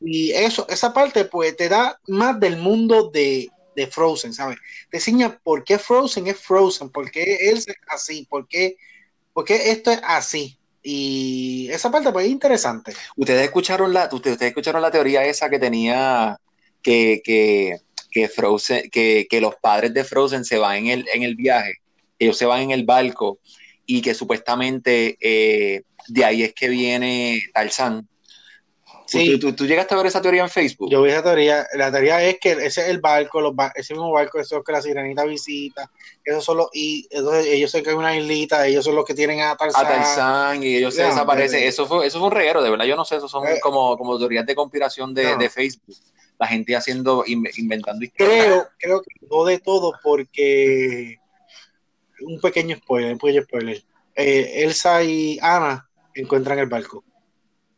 Y 0.00 0.32
eso, 0.32 0.66
esa 0.68 0.92
parte, 0.92 1.24
pues, 1.24 1.56
te 1.56 1.68
da 1.68 2.00
más 2.08 2.40
del 2.40 2.56
mundo 2.56 3.10
de, 3.12 3.48
de 3.76 3.86
Frozen, 3.86 4.34
¿sabes? 4.34 4.58
Te 4.90 4.96
enseña 4.96 5.38
por 5.40 5.62
qué 5.62 5.78
Frozen 5.78 6.26
es 6.26 6.40
Frozen, 6.40 6.90
por 6.90 7.12
qué 7.12 7.48
Elsa 7.48 7.70
es 7.70 7.78
así, 7.86 8.26
por 8.28 8.48
qué, 8.48 8.76
por 9.32 9.44
qué 9.44 9.70
esto 9.70 9.92
es 9.92 10.00
así. 10.02 10.58
Y 10.86 11.68
esa 11.70 11.90
parte 11.90 12.12
pues 12.12 12.26
es 12.26 12.32
interesante. 12.32 12.92
Ustedes 13.16 13.44
escucharon 13.44 13.92
la, 13.92 14.08
ustedes, 14.12 14.40
escucharon 14.42 14.82
la 14.82 14.90
teoría 14.90 15.24
esa 15.24 15.48
que 15.48 15.58
tenía 15.58 16.38
que, 16.82 17.22
que, 17.24 17.78
que 18.10 18.28
Frozen, 18.28 18.90
que, 18.90 19.26
que, 19.28 19.40
los 19.40 19.54
padres 19.56 19.94
de 19.94 20.04
Frozen 20.04 20.44
se 20.44 20.58
van 20.58 20.76
en 20.76 20.86
el, 20.88 21.06
en 21.14 21.22
el 21.22 21.36
viaje, 21.36 21.76
ellos 22.18 22.36
se 22.36 22.44
van 22.44 22.60
en 22.60 22.70
el 22.70 22.84
barco 22.84 23.38
y 23.86 24.02
que 24.02 24.14
supuestamente 24.14 25.16
eh, 25.20 25.82
de 26.08 26.24
ahí 26.24 26.42
es 26.42 26.52
que 26.52 26.68
viene 26.68 27.40
Tarzán 27.54 28.06
Sí. 29.06 29.38
¿Tú, 29.38 29.66
llegaste 29.66 29.94
a 29.94 29.98
ver 29.98 30.06
esa 30.06 30.22
teoría 30.22 30.42
en 30.42 30.48
Facebook? 30.48 30.90
Yo 30.90 31.02
vi 31.02 31.10
esa 31.10 31.22
teoría. 31.22 31.66
La 31.74 31.90
teoría 31.90 32.22
es 32.22 32.38
que 32.40 32.52
ese 32.52 32.82
es 32.82 32.88
el 32.88 33.00
barco, 33.00 33.40
los 33.40 33.52
ese 33.74 33.94
mismo 33.94 34.10
barco, 34.10 34.40
eso 34.40 34.62
que 34.62 34.72
la 34.72 34.80
sirenita 34.80 35.24
visita. 35.24 35.90
Esos 36.24 36.44
son 36.44 36.58
los, 36.58 36.68
y 36.72 37.06
entonces 37.10 37.46
ellos 37.46 37.70
se 37.70 37.82
caen 37.82 37.94
en 37.94 37.98
una 37.98 38.16
islita, 38.16 38.66
ellos 38.66 38.84
son 38.84 38.94
los 38.94 39.04
que 39.04 39.14
tienen 39.14 39.40
a 39.40 39.56
Tarzán. 39.56 39.84
A 39.84 39.88
Tarzán 39.88 40.62
y 40.62 40.76
ellos 40.76 40.94
se 40.94 41.04
desaparecen. 41.04 41.62
Eso 41.64 41.86
fue, 41.86 42.06
eso 42.06 42.18
fue 42.18 42.28
un 42.28 42.34
reguero, 42.34 42.62
de 42.62 42.70
verdad. 42.70 42.86
Yo 42.86 42.96
no 42.96 43.04
sé, 43.04 43.16
eso 43.16 43.28
son 43.28 43.46
eh. 43.46 43.60
como, 43.60 43.96
como 43.98 44.18
teorías 44.18 44.46
de 44.46 44.54
conspiración 44.54 45.12
de, 45.12 45.36
de, 45.36 45.50
Facebook. 45.50 45.96
La 46.38 46.46
gente 46.46 46.74
haciendo, 46.74 47.24
inventando 47.26 48.04
historias. 48.04 48.44
Creo, 48.44 48.68
creo 48.78 49.02
que 49.02 49.26
no 49.30 49.44
de 49.44 49.58
todo, 49.58 49.92
porque 50.02 51.18
un 52.20 52.40
pequeño 52.40 52.76
spoiler, 52.76 53.12
un 53.12 53.18
pequeño 53.18 53.42
spoiler. 53.42 53.82
Eh, 54.16 54.64
Elsa 54.64 55.02
y 55.02 55.38
Ana 55.40 55.88
encuentran 56.14 56.58
el 56.58 56.66
barco. 56.66 57.04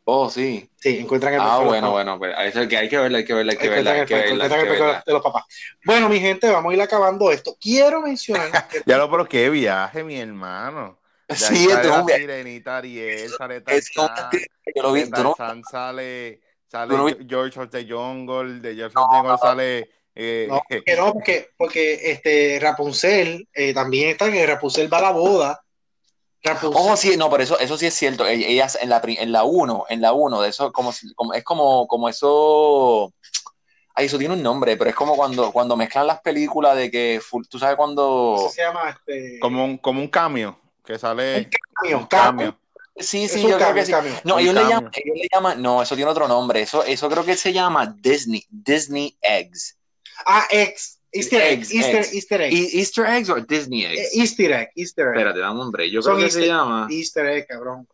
Oh, 0.08 0.30
sí. 0.30 0.70
Sí, 0.76 0.98
encuentran 1.00 1.34
el 1.34 1.40
Ah, 1.40 1.58
bueno, 1.58 1.90
bueno, 1.90 2.16
pues 2.16 2.32
eso 2.44 2.68
que 2.68 2.76
hay 2.76 2.88
que 2.88 2.96
verla, 2.96 3.18
hay 3.18 3.24
que 3.24 3.34
verla, 3.34 3.52
hay 3.52 3.58
que 3.58 3.68
verla, 3.68 3.92
hay 3.92 4.06
que 4.06 4.14
verla. 4.14 5.02
de 5.04 5.12
los 5.12 5.20
papás. 5.20 5.42
Bueno, 5.84 6.08
mi 6.08 6.20
gente, 6.20 6.48
vamos 6.48 6.70
a 6.70 6.76
ir 6.76 6.80
acabando 6.80 7.32
esto. 7.32 7.56
Quiero 7.60 8.00
mencionar. 8.00 8.48
ya 8.86 8.98
lo, 8.98 9.10
pero 9.10 9.28
qué 9.28 9.50
viaje, 9.50 10.04
mi 10.04 10.16
hermano. 10.16 11.00
sí, 11.28 11.66
sale 11.66 11.88
la 11.88 12.04
sirenita 12.04 12.76
Ariel, 12.76 13.30
sale 13.36 13.60
Tarzán, 13.62 14.30
yo 14.76 14.82
lo 14.84 14.92
vi, 14.92 15.10
Tarzán 15.10 15.64
sale, 15.68 16.40
sale 16.70 17.26
George 17.28 17.58
of 17.58 17.70
the 17.70 17.84
Jungle, 17.84 18.60
de 18.60 18.76
George 18.76 18.96
of 18.96 19.10
the 19.10 19.16
Jungle 19.16 19.38
sale... 19.38 19.90
Eh, 20.14 20.46
no, 20.48 20.62
porque 20.68 20.96
no, 20.96 21.12
porque, 21.12 21.50
porque 21.56 22.12
este 22.12 22.58
Rapunzel 22.62 23.48
eh, 23.52 23.74
también 23.74 24.10
está 24.10 24.30
que 24.30 24.46
Rapunzel 24.46 24.90
va 24.90 24.98
a 24.98 25.02
la 25.02 25.10
boda 25.10 25.65
Oh, 26.74 26.96
sí, 26.96 27.16
no, 27.16 27.30
pero 27.30 27.42
eso, 27.42 27.58
eso 27.58 27.76
sí 27.76 27.86
es 27.86 27.94
cierto. 27.94 28.26
E-, 28.26 28.52
ellas 28.52 28.78
en 28.80 28.88
la 28.88 29.00
en 29.04 29.32
la 29.32 29.44
1, 29.44 29.86
en 29.88 30.00
la 30.00 30.12
1, 30.12 30.40
de 30.40 30.48
eso, 30.48 30.72
como, 30.72 30.92
como, 31.14 31.34
es 31.34 31.44
como, 31.44 31.86
como 31.86 32.08
eso. 32.08 33.12
Ay, 33.94 34.06
eso 34.06 34.18
tiene 34.18 34.34
un 34.34 34.42
nombre, 34.42 34.76
pero 34.76 34.90
es 34.90 34.96
como 34.96 35.16
cuando, 35.16 35.52
cuando 35.52 35.76
mezclan 35.76 36.06
las 36.06 36.20
películas 36.20 36.76
de 36.76 36.90
que 36.90 37.20
tú 37.48 37.58
sabes 37.58 37.76
cuando. 37.76 38.48
se 38.52 38.62
llama 38.62 38.90
este. 38.90 39.38
Como 39.40 39.64
un, 39.64 39.78
como 39.78 40.00
un 40.00 40.08
cambio 40.08 40.58
que 40.84 40.98
sale. 40.98 41.48
Un 41.94 42.06
cambio, 42.06 42.56
Sí, 42.98 43.28
sí, 43.28 43.42
yo 43.42 43.58
creo 43.58 43.74
que 43.74 43.84
sí. 43.84 43.92
No, 44.24 44.38
ellos 44.38 44.54
le, 44.54 44.62
llaman, 44.62 44.90
ellos 44.94 45.16
le 45.18 45.28
llaman, 45.30 45.60
no, 45.60 45.82
eso 45.82 45.94
tiene 45.94 46.10
otro 46.10 46.26
nombre. 46.26 46.62
Eso, 46.62 46.82
eso 46.82 47.10
creo 47.10 47.24
que 47.24 47.36
se 47.36 47.52
llama 47.52 47.94
Disney, 47.98 48.44
Disney 48.48 49.16
Eggs. 49.20 49.76
Ah, 50.24 50.46
Eggs. 50.50 50.95
Easter 51.16 51.42
eggs, 51.42 51.72
Easter, 51.72 52.06
Easter 52.12 52.40
eggs. 52.42 52.54
E-, 52.54 52.78
Easter 52.78 53.06
eggs 53.06 53.30
o 53.30 53.40
Disney 53.40 53.84
eggs? 53.84 54.00
Eh, 54.00 54.20
Easter 54.20 54.52
egg, 54.52 54.70
Easter 54.76 55.06
egg. 55.08 55.16
Espérate, 55.16 55.40
dame 55.40 55.60
un 55.60 55.70
break. 55.70 55.90
Yo 55.90 56.00
creo 56.00 56.16
que 56.16 56.30
se 56.30 56.46
llama. 56.46 56.86
Easter 56.90 57.26
egg, 57.26 57.46
cabrón. 57.46 57.88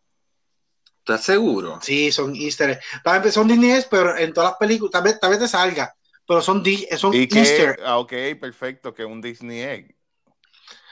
¿Estás 0.99 1.23
seguro? 1.25 1.79
Sí, 1.81 2.11
son 2.11 2.35
Easter 2.35 2.69
eggs. 3.03 3.33
Son 3.33 3.47
Disney 3.47 3.71
eggs, 3.71 3.87
pero 3.89 4.15
en 4.17 4.33
todas 4.33 4.51
las 4.51 4.57
películas, 4.57 4.91
tal 4.91 5.03
vez, 5.03 5.19
tal 5.19 5.31
vez 5.31 5.39
te 5.39 5.47
salga, 5.47 5.93
pero 6.25 6.41
son, 6.41 6.63
son 6.97 7.13
Easter. 7.13 7.79
Ah, 7.83 7.99
ok, 7.99 8.13
perfecto, 8.39 8.93
que 8.93 9.03
un 9.03 9.21
Disney 9.21 9.61
egg. 9.61 9.95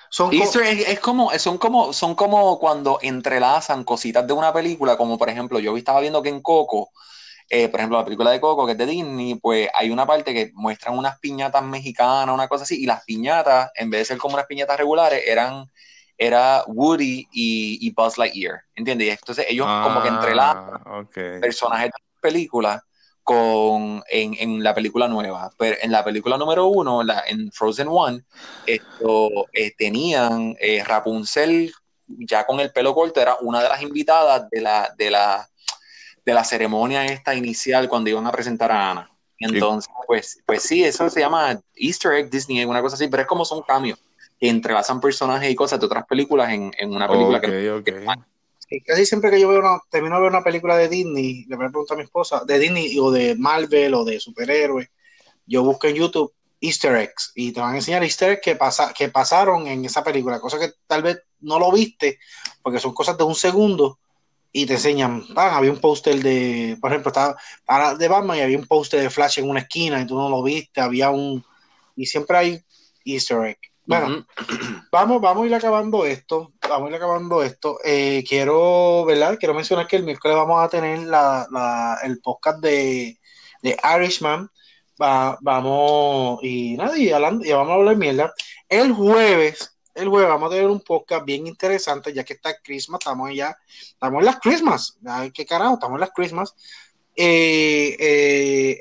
Son 0.10 0.34
Easter 0.34 0.64
egg 0.64 0.84
es 0.86 1.00
como, 1.00 1.32
son 1.40 1.58
como, 1.58 1.94
son 1.94 2.16
como 2.16 2.60
cuando 2.60 3.00
entrelazan 3.02 3.86
cositas 3.86 4.28
de 4.28 4.34
una 4.34 4.52
película, 4.52 4.98
como 4.98 5.18
por 5.18 5.30
ejemplo, 5.30 5.60
yo 5.60 5.78
estaba 5.78 6.02
viendo 6.02 6.22
que 6.22 6.28
en 6.28 6.42
Coco 6.42 6.92
eh, 7.54 7.68
por 7.68 7.82
ejemplo, 7.82 7.98
la 7.98 8.06
película 8.06 8.32
de 8.32 8.40
Coco, 8.40 8.66
que 8.66 8.72
es 8.72 8.78
de 8.78 8.86
Disney, 8.86 9.36
pues 9.36 9.68
hay 9.74 9.90
una 9.90 10.06
parte 10.06 10.34
que 10.34 10.52
muestran 10.54 10.98
unas 10.98 11.20
piñatas 11.20 11.62
mexicanas, 11.62 12.34
una 12.34 12.48
cosa 12.48 12.64
así, 12.64 12.82
y 12.82 12.86
las 12.86 13.04
piñatas, 13.04 13.72
en 13.76 13.90
vez 13.90 14.00
de 14.00 14.06
ser 14.06 14.18
como 14.20 14.36
unas 14.36 14.46
piñatas 14.46 14.78
regulares, 14.78 15.22
eran 15.28 15.70
era 16.18 16.64
Woody 16.68 17.28
y, 17.30 17.92
Buzz 17.94 18.18
Lightyear, 18.18 18.62
¿entiendes? 18.74 19.08
Y 19.08 19.12
entonces 19.12 19.46
ellos 19.50 19.68
como 19.68 20.02
que 20.02 20.08
entrelazan 20.08 20.82
ah, 20.86 21.04
personajes 21.42 21.88
de 21.88 21.92
la 21.98 22.22
película 22.22 22.86
con, 23.22 24.02
en, 24.08 24.64
la 24.64 24.74
película 24.74 25.10
nueva. 25.10 25.52
Pero 25.58 25.76
en 25.82 25.92
la 25.92 26.06
película 26.06 26.38
número 26.38 26.68
uno, 26.68 27.04
la, 27.04 27.24
en 27.28 27.52
Frozen 27.52 27.88
One, 27.90 28.24
esto, 28.66 29.30
eh, 29.52 29.74
tenían 29.78 30.56
eh, 30.62 30.84
Rapunzel 30.86 31.74
ya 32.08 32.46
con 32.46 32.62
el 32.62 32.72
pelo 32.72 32.94
corto, 32.94 33.20
era 33.20 33.36
una 33.42 33.62
de 33.62 33.70
las 33.70 33.82
invitadas 33.82 34.50
de 34.50 34.62
la, 34.62 34.94
de 34.98 35.12
la 35.12 35.51
de 36.26 36.34
la 36.34 36.44
ceremonia 36.44 37.06
esta 37.06 37.36
inicial 37.36 37.90
cuando 37.90 38.10
iban 38.10 38.28
a 38.28 38.32
presentar 38.32 38.72
a 38.72 38.92
Ana. 38.92 39.12
Entonces, 39.40 39.92
pues, 40.06 40.40
pues 40.46 40.62
sí, 40.62 40.84
eso 40.84 41.10
se 41.10 41.20
llama 41.20 41.60
Easter 41.76 42.14
egg 42.14 42.30
Disney, 42.30 42.64
una 42.64 42.82
cosa 42.82 42.96
así, 42.96 43.08
pero 43.08 43.24
es 43.24 43.28
como 43.28 43.44
son 43.44 43.64
cambios. 43.64 44.00
Que 44.40 44.50
entrelazan 44.50 45.02
personajes 45.02 45.50
y 45.50 45.56
cosas 45.56 45.80
de 45.80 45.86
otras 45.86 46.06
películas 46.06 46.52
en, 46.52 46.72
una 46.90 47.08
película 47.08 47.42
que, 47.42 48.82
casi 48.86 49.06
siempre 49.06 49.30
que 49.30 49.40
yo 49.40 49.50
veo 49.50 49.60
una, 49.60 49.80
termino 49.90 50.16
de 50.16 50.22
ver 50.22 50.32
una 50.32 50.44
película 50.44 50.78
de 50.78 50.88
Disney, 50.88 51.46
le 51.46 51.58
pregunto 51.58 51.94
a 51.94 51.98
mi 51.98 52.04
esposa, 52.04 52.44
de 52.46 52.58
Disney 52.58 52.98
o 53.00 53.12
de 53.12 53.36
Marvel 53.36 53.94
o 53.96 54.06
de 54.06 54.20
superhéroes, 54.20 54.90
yo 55.46 55.64
busco 55.64 55.88
en 55.88 55.96
YouTube 55.96 56.34
Easter 56.62 56.96
eggs 56.96 57.32
y 57.36 57.52
te 57.52 57.60
van 57.60 57.74
a 57.74 57.78
enseñar 57.78 58.04
Easter 58.04 58.32
eggs 58.32 58.42
que, 58.42 58.56
pasa, 58.56 58.94
que 58.94 59.10
pasaron 59.10 59.68
en 59.68 59.84
esa 59.84 60.04
película, 60.04 60.40
cosas 60.40 60.60
que 60.60 60.74
tal 60.88 61.02
vez 61.02 61.22
no 61.42 61.60
lo 61.60 61.72
viste, 61.72 62.20
porque 62.62 62.80
son 62.80 62.94
cosas 62.94 63.18
de 63.18 63.24
un 63.24 63.36
segundo, 63.36 64.00
y 64.54 64.66
te 64.66 64.74
enseñan, 64.74 65.24
había 65.36 65.72
un 65.72 65.80
póster 65.80 66.22
de, 66.22 66.78
por 66.82 66.92
ejemplo, 66.92 67.10
estaba 67.10 67.38
para, 67.66 67.96
de 67.96 68.08
Batman 68.08 68.38
y 68.38 68.42
había 68.42 68.58
un 68.58 68.68
póster 68.68 69.02
de 69.02 69.10
Flash 69.10 69.40
en 69.40 69.50
una 69.50 69.62
esquina 69.62 70.02
y 70.02 70.06
tú 70.06 70.16
no 70.16 70.30
lo 70.30 70.44
viste, 70.44 70.82
había 70.82 71.10
un, 71.10 71.44
y 71.96 72.06
siempre 72.06 72.38
hay 72.38 72.64
easter 73.06 73.46
egg. 73.46 73.60
Bueno, 73.86 74.26
vamos, 74.92 75.22
vamos 75.22 75.44
a 75.44 75.48
ir 75.48 75.56
acabando 75.56 76.06
esto. 76.06 76.54
vamos 76.68 76.88
a 76.88 76.90
ir 76.90 76.96
acabando 76.96 77.44
esto. 77.44 77.78
Eh, 77.84 78.24
quiero, 78.28 79.06
¿verdad? 79.06 79.38
Quiero 79.40 79.54
mencionar 79.54 79.88
que 79.88 79.98
el 79.98 80.04
miércoles 80.04 80.38
vamos 80.38 80.64
a 80.64 80.70
tener 80.70 81.00
la, 81.00 81.98
el 82.04 82.20
podcast 82.20 82.60
de, 82.60 83.20
de 83.62 83.78
Irishman. 83.98 84.50
vamos, 84.98 86.40
y 86.44 86.76
nada, 86.78 86.98
y, 86.98 87.12
hablando, 87.12 87.46
y 87.46 87.52
vamos 87.52 87.72
a 87.72 87.76
hablar 87.76 87.96
mierda. 87.98 88.34
El 88.70 88.94
jueves, 88.94 89.71
el 89.96 90.10
jueves 90.10 90.30
vamos 90.30 90.52
a 90.52 90.56
tener 90.56 90.70
un 90.70 90.82
podcast 90.82 91.26
bien 91.26 91.48
interesante, 91.48 92.14
ya 92.14 92.24
que 92.24 92.34
está 92.34 92.56
Christmas, 92.62 93.00
estamos 93.02 93.34
ya, 93.34 93.58
estamos 93.68 94.20
en 94.20 94.26
las 94.26 94.40
Christmas. 94.40 94.98
Ay, 95.06 95.32
qué 95.32 95.46
carajo, 95.46 95.76
estamos 95.76 95.96
en 95.96 96.02
las 96.02 96.12
Christmas. 96.12 96.56
Eh, 97.16 97.98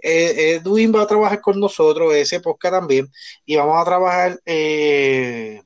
eh, 0.03 0.55
Edwin 0.55 0.95
va 0.95 1.03
a 1.03 1.07
trabajar 1.07 1.41
con 1.41 1.59
nosotros, 1.59 2.15
ese 2.15 2.41
podcast 2.41 2.75
también, 2.75 3.11
y 3.45 3.57
vamos 3.57 3.81
a 3.81 3.85
trabajar, 3.85 4.41
eh, 4.47 5.63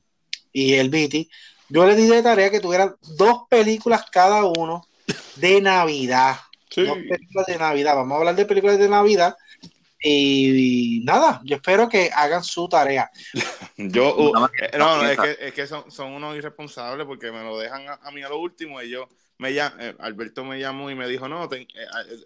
y 0.53 0.75
el 0.75 0.89
Viti. 0.89 1.29
Yo 1.69 1.87
le 1.87 1.97
di 1.97 2.07
de 2.07 2.23
tarea 2.23 2.51
que 2.51 2.61
tuvieran 2.61 2.95
dos 3.17 3.43
películas 3.49 4.05
cada 4.11 4.45
uno 4.45 4.87
de 5.37 5.61
Navidad. 5.61 6.37
Dos 6.75 6.99
películas 7.09 7.47
de 7.47 7.59
Navidad. 7.59 7.95
Vamos 7.95 8.15
a 8.15 8.19
hablar 8.19 8.37
de 8.37 8.47
películas 8.47 8.79
de 8.79 8.89
Navidad. 8.89 9.37
Y, 10.07 11.01
nada, 11.05 11.41
yo 11.45 11.57
espero 11.57 11.89
que 11.89 12.11
hagan 12.15 12.45
su 12.45 12.69
tarea. 12.69 13.11
yo, 13.77 14.15
uh, 14.15 14.33
no, 14.79 15.09
es 15.09 15.19
que, 15.19 15.37
es 15.41 15.55
que 15.55 15.67
son, 15.67 15.91
son, 15.91 16.13
unos 16.13 16.37
irresponsables 16.37 17.07
porque 17.07 17.33
me 17.33 17.43
lo 17.43 17.59
dejan 17.59 17.87
a, 17.89 18.11
mí 18.11 18.23
a 18.23 18.29
lo 18.29 18.39
último. 18.39 18.83
Y 18.83 18.91
yo, 18.91 19.09
me 19.39 19.51
eh, 19.51 19.95
Alberto 19.99 20.45
me 20.45 20.61
llamó 20.61 20.91
y 20.91 20.95
me 20.95 21.09
dijo, 21.09 21.27
no, 21.27 21.49
eh, 21.53 21.67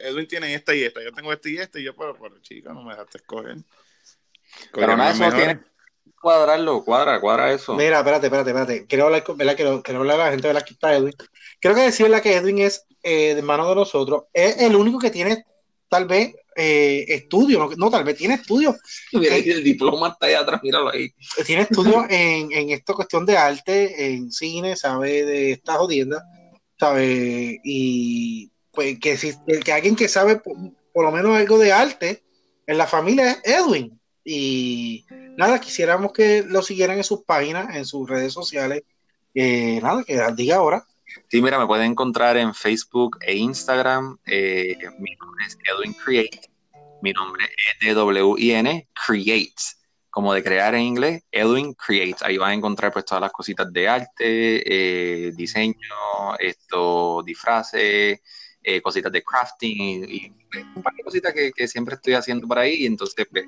Edwin 0.00 0.26
tiene 0.26 0.52
esta 0.54 0.74
y 0.74 0.82
esta, 0.82 1.02
yo 1.02 1.12
tengo 1.12 1.32
esta 1.32 1.48
y 1.48 1.58
esta, 1.58 1.78
y 1.78 1.84
yo, 1.84 1.94
pero, 1.94 2.16
pero 2.20 2.38
chica, 2.40 2.72
no 2.72 2.82
me 2.82 2.92
dejaste 2.92 3.18
escoger. 3.18 3.58
Pero 4.72 4.96
nada, 4.96 5.12
eso 5.12 5.36
tiene 5.36 5.60
cuadrarlo, 6.20 6.84
cuadra, 6.84 7.20
cuadra 7.20 7.52
eso. 7.52 7.74
Mira, 7.74 7.98
espérate, 7.98 8.26
espérate, 8.26 8.50
espérate. 8.50 8.86
Quiero 8.86 9.06
hablar, 9.06 9.24
con, 9.24 9.36
¿verdad? 9.36 9.56
Quiero, 9.56 9.82
quiero 9.82 10.00
hablar 10.00 10.20
a 10.20 10.24
la 10.24 10.30
gente 10.30 10.48
de 10.48 10.54
la 10.54 10.62
que 10.62 10.74
está 10.74 10.94
Edwin. 10.94 11.14
Creo 11.60 11.74
que 11.74 11.82
decirle 11.82 12.20
que 12.20 12.36
Edwin 12.36 12.58
es 12.58 12.86
eh, 13.02 13.34
de 13.34 13.42
mano 13.42 13.68
de 13.68 13.74
nosotros. 13.74 14.24
Es 14.32 14.60
el 14.60 14.76
único 14.76 14.98
que 14.98 15.10
tiene, 15.10 15.44
tal 15.88 16.07
vez, 16.07 16.35
eh, 16.57 17.05
estudio. 17.09 17.70
No, 17.77 17.90
tal 17.90 18.05
vez 18.05 18.16
tiene 18.16 18.35
estudio. 18.35 18.77
el 19.12 19.64
diploma 19.64 20.09
está 20.09 20.27
ahí 20.27 20.35
atrás, 20.35 20.61
míralo 20.62 20.90
ahí. 20.90 21.12
Tiene 21.46 21.62
estudio 21.62 22.05
en, 22.09 22.53
en 22.53 22.70
esta 22.70 22.94
cuestión 22.94 23.24
de 23.27 23.37
arte, 23.37 24.12
en 24.12 24.31
cine, 24.31 24.77
sabe 24.77 25.24
de 25.24 25.53
estas 25.53 25.77
jodiendas 25.77 26.22
¿sabes? 26.79 27.59
Y 27.64 28.51
pues 28.72 28.98
que, 28.98 29.16
si, 29.16 29.35
que 29.64 29.72
alguien 29.72 29.96
que 29.96 30.09
sabe 30.09 30.37
por, 30.37 31.05
lo 31.05 31.12
menos 31.12 31.37
algo 31.37 31.59
de 31.59 31.72
arte 31.72 32.22
en 32.66 32.79
la 32.79 32.87
familia 32.87 33.33
es 33.33 33.55
Edwin. 33.57 33.98
Y 34.24 35.07
nada, 35.37 35.61
quisiéramos 35.61 36.12
que 36.12 36.44
lo 36.46 36.62
siguieran 36.62 36.98
en 36.98 37.05
sus 37.05 37.24
páginas, 37.24 37.74
en 37.74 37.85
sus 37.85 38.09
redes 38.09 38.33
sociales. 38.33 38.83
nada, 39.35 40.05
que 40.05 40.20
diga 40.37 40.57
ahora. 40.57 40.85
Sí, 41.28 41.42
mira, 41.42 41.59
me 41.59 41.66
pueden 41.66 41.92
encontrar 41.92 42.37
en 42.37 42.54
Facebook 42.54 43.18
e 43.20 43.35
Instagram. 43.35 44.18
Eh, 44.26 44.76
mi 44.98 45.14
nombre 45.16 45.46
es 45.46 45.59
Edwin 45.64 45.94
Create. 45.94 46.50
Mi 47.02 47.12
nombre 47.12 47.44
es 47.44 47.87
D-W-I-N, 47.87 48.88
Create 49.07 49.78
como 50.18 50.35
de 50.35 50.42
crear 50.42 50.74
en 50.74 50.81
inglés, 50.81 51.22
Edwin 51.31 51.74
Creates. 51.74 52.22
Ahí 52.22 52.38
vas 52.38 52.50
a 52.50 52.54
encontrar 52.54 52.92
pues 52.92 53.04
todas 53.04 53.22
las 53.22 53.31
cositas 53.31 53.72
de 53.72 53.87
arte, 53.88 54.62
eh, 54.66 55.33
diseño, 55.33 55.76
esto, 56.40 57.22
disfraces, 57.24 58.20
eh, 58.61 58.83
cositas 58.83 59.12
de 59.12 59.22
crafting 59.22 60.04
y, 60.09 60.33
un 60.74 60.83
par 60.83 60.92
de 60.94 61.04
cositas 61.04 61.33
que, 61.33 61.68
siempre 61.68 61.94
estoy 61.94 62.14
haciendo 62.14 62.48
por 62.48 62.59
ahí 62.59 62.83
y 62.83 62.87
entonces 62.87 63.28
pues, 63.31 63.44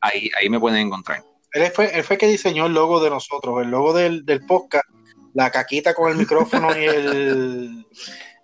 ahí, 0.00 0.30
ahí 0.38 0.50
me 0.50 0.60
pueden 0.60 0.88
encontrar. 0.88 1.24
Él 1.52 1.70
fue, 1.72 1.90
él 1.96 2.04
fue 2.04 2.18
que 2.18 2.26
diseñó 2.26 2.66
el 2.66 2.74
logo 2.74 3.02
de 3.02 3.08
nosotros, 3.08 3.62
el 3.62 3.70
logo 3.70 3.94
del, 3.94 4.26
del 4.26 4.44
podcast, 4.44 4.86
la 5.34 5.50
caquita 5.50 5.94
con 5.94 6.10
el 6.10 6.18
micrófono 6.18 6.68
y 6.78 6.84
el 6.84 7.86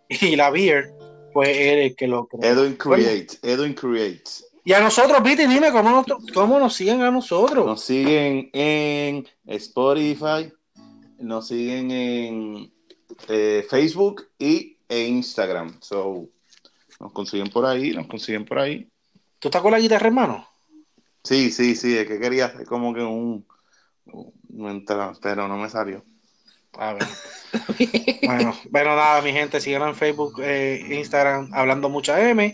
y 0.08 0.36
la 0.36 0.50
beer, 0.50 0.92
pues 1.32 1.48
él 1.50 1.78
el 1.78 1.96
que 1.96 2.06
lo 2.06 2.26
creó. 2.26 2.52
Edwin 2.52 2.76
Creates, 2.76 3.38
Edwin 3.42 3.74
Creates. 3.74 4.46
Y 4.64 4.72
a 4.72 4.80
nosotros, 4.80 5.22
Viti, 5.22 5.46
dime 5.46 5.70
cómo 5.70 6.04
cómo 6.34 6.58
nos 6.58 6.74
siguen 6.74 7.02
a 7.02 7.10
nosotros. 7.10 7.64
Nos 7.64 7.82
siguen 7.82 8.50
en 8.52 9.26
Spotify, 9.46 10.52
nos 11.18 11.46
siguen 11.48 11.90
en 11.90 12.72
eh, 13.28 13.64
Facebook 13.68 14.26
y 14.38 14.76
en 14.88 15.16
Instagram. 15.16 15.80
So, 15.80 16.28
nos 16.98 17.12
consiguen 17.12 17.48
por 17.48 17.64
ahí, 17.64 17.92
nos 17.92 18.06
consiguen 18.08 18.44
por 18.44 18.58
ahí. 18.58 18.88
¿Tú 19.38 19.48
estás 19.48 19.62
con 19.62 19.70
la 19.70 19.78
guitarra, 19.78 20.08
hermano? 20.08 20.48
Sí, 21.22 21.50
sí, 21.50 21.74
sí, 21.74 21.96
es 21.96 22.06
que 22.06 22.18
quería 22.18 22.46
hacer 22.46 22.66
como 22.66 22.94
que 22.94 23.02
un, 23.02 23.46
pero 25.20 25.48
no 25.48 25.56
me 25.56 25.68
salió. 25.68 26.04
A 26.78 26.92
ver. 26.92 27.04
bueno, 28.26 28.54
bueno, 28.70 28.96
nada, 28.96 29.22
mi 29.22 29.32
gente, 29.32 29.60
síganos 29.60 29.88
en 29.88 29.94
Facebook, 29.94 30.40
eh, 30.42 30.86
Instagram, 30.90 31.50
hablando 31.52 31.88
mucha 31.88 32.20
M. 32.28 32.52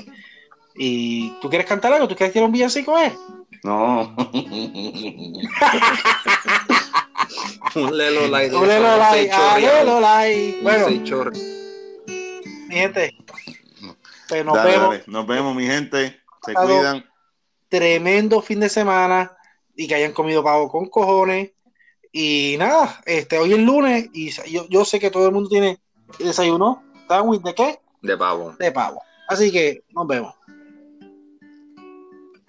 ¿Y 0.74 1.30
tú 1.40 1.48
quieres 1.48 1.66
cantar 1.66 1.92
algo? 1.92 2.08
¿Tú 2.08 2.16
quieres 2.16 2.32
tirar 2.32 2.46
un 2.46 2.52
villancico, 2.52 2.98
eh? 2.98 3.12
No. 3.62 4.14
un 7.74 7.96
lelo 7.96 8.26
like. 8.30 8.54
Un 8.54 8.66
lelo 8.66 8.96
like. 8.96 9.30
Ah, 9.32 9.58
lelo 9.58 10.00
like. 10.00 10.58
Bueno. 10.62 10.88
Mi 12.68 12.74
gente. 12.74 13.16
Pues 14.28 14.44
nos 14.44 14.64
vemos. 14.64 15.08
Nos 15.08 15.26
vemos, 15.26 15.54
mi 15.54 15.66
gente. 15.66 16.20
Se 16.44 16.54
cuidan. 16.54 17.04
Tremendo 17.68 18.40
fin 18.42 18.60
de 18.60 18.68
semana. 18.68 19.36
Y 19.76 19.86
que 19.86 19.94
hayan 19.94 20.12
comido 20.12 20.42
pavo 20.42 20.68
con 20.68 20.88
cojones. 20.88 21.50
Y 22.12 22.56
nada, 22.58 23.00
este, 23.06 23.38
hoy 23.38 23.54
es 23.54 23.58
lunes 23.58 24.10
y 24.12 24.30
yo, 24.50 24.66
yo 24.68 24.84
sé 24.84 25.00
que 25.00 25.10
todo 25.10 25.26
el 25.26 25.32
mundo 25.32 25.48
tiene 25.48 25.80
desayuno. 26.18 26.82
¿Sandwich 27.08 27.42
de 27.42 27.54
qué? 27.54 27.80
De 28.02 28.16
pavo. 28.16 28.54
De 28.58 28.70
pavo. 28.70 29.00
Así 29.28 29.50
que 29.50 29.82
nos 29.94 30.06
vemos. 30.06 30.34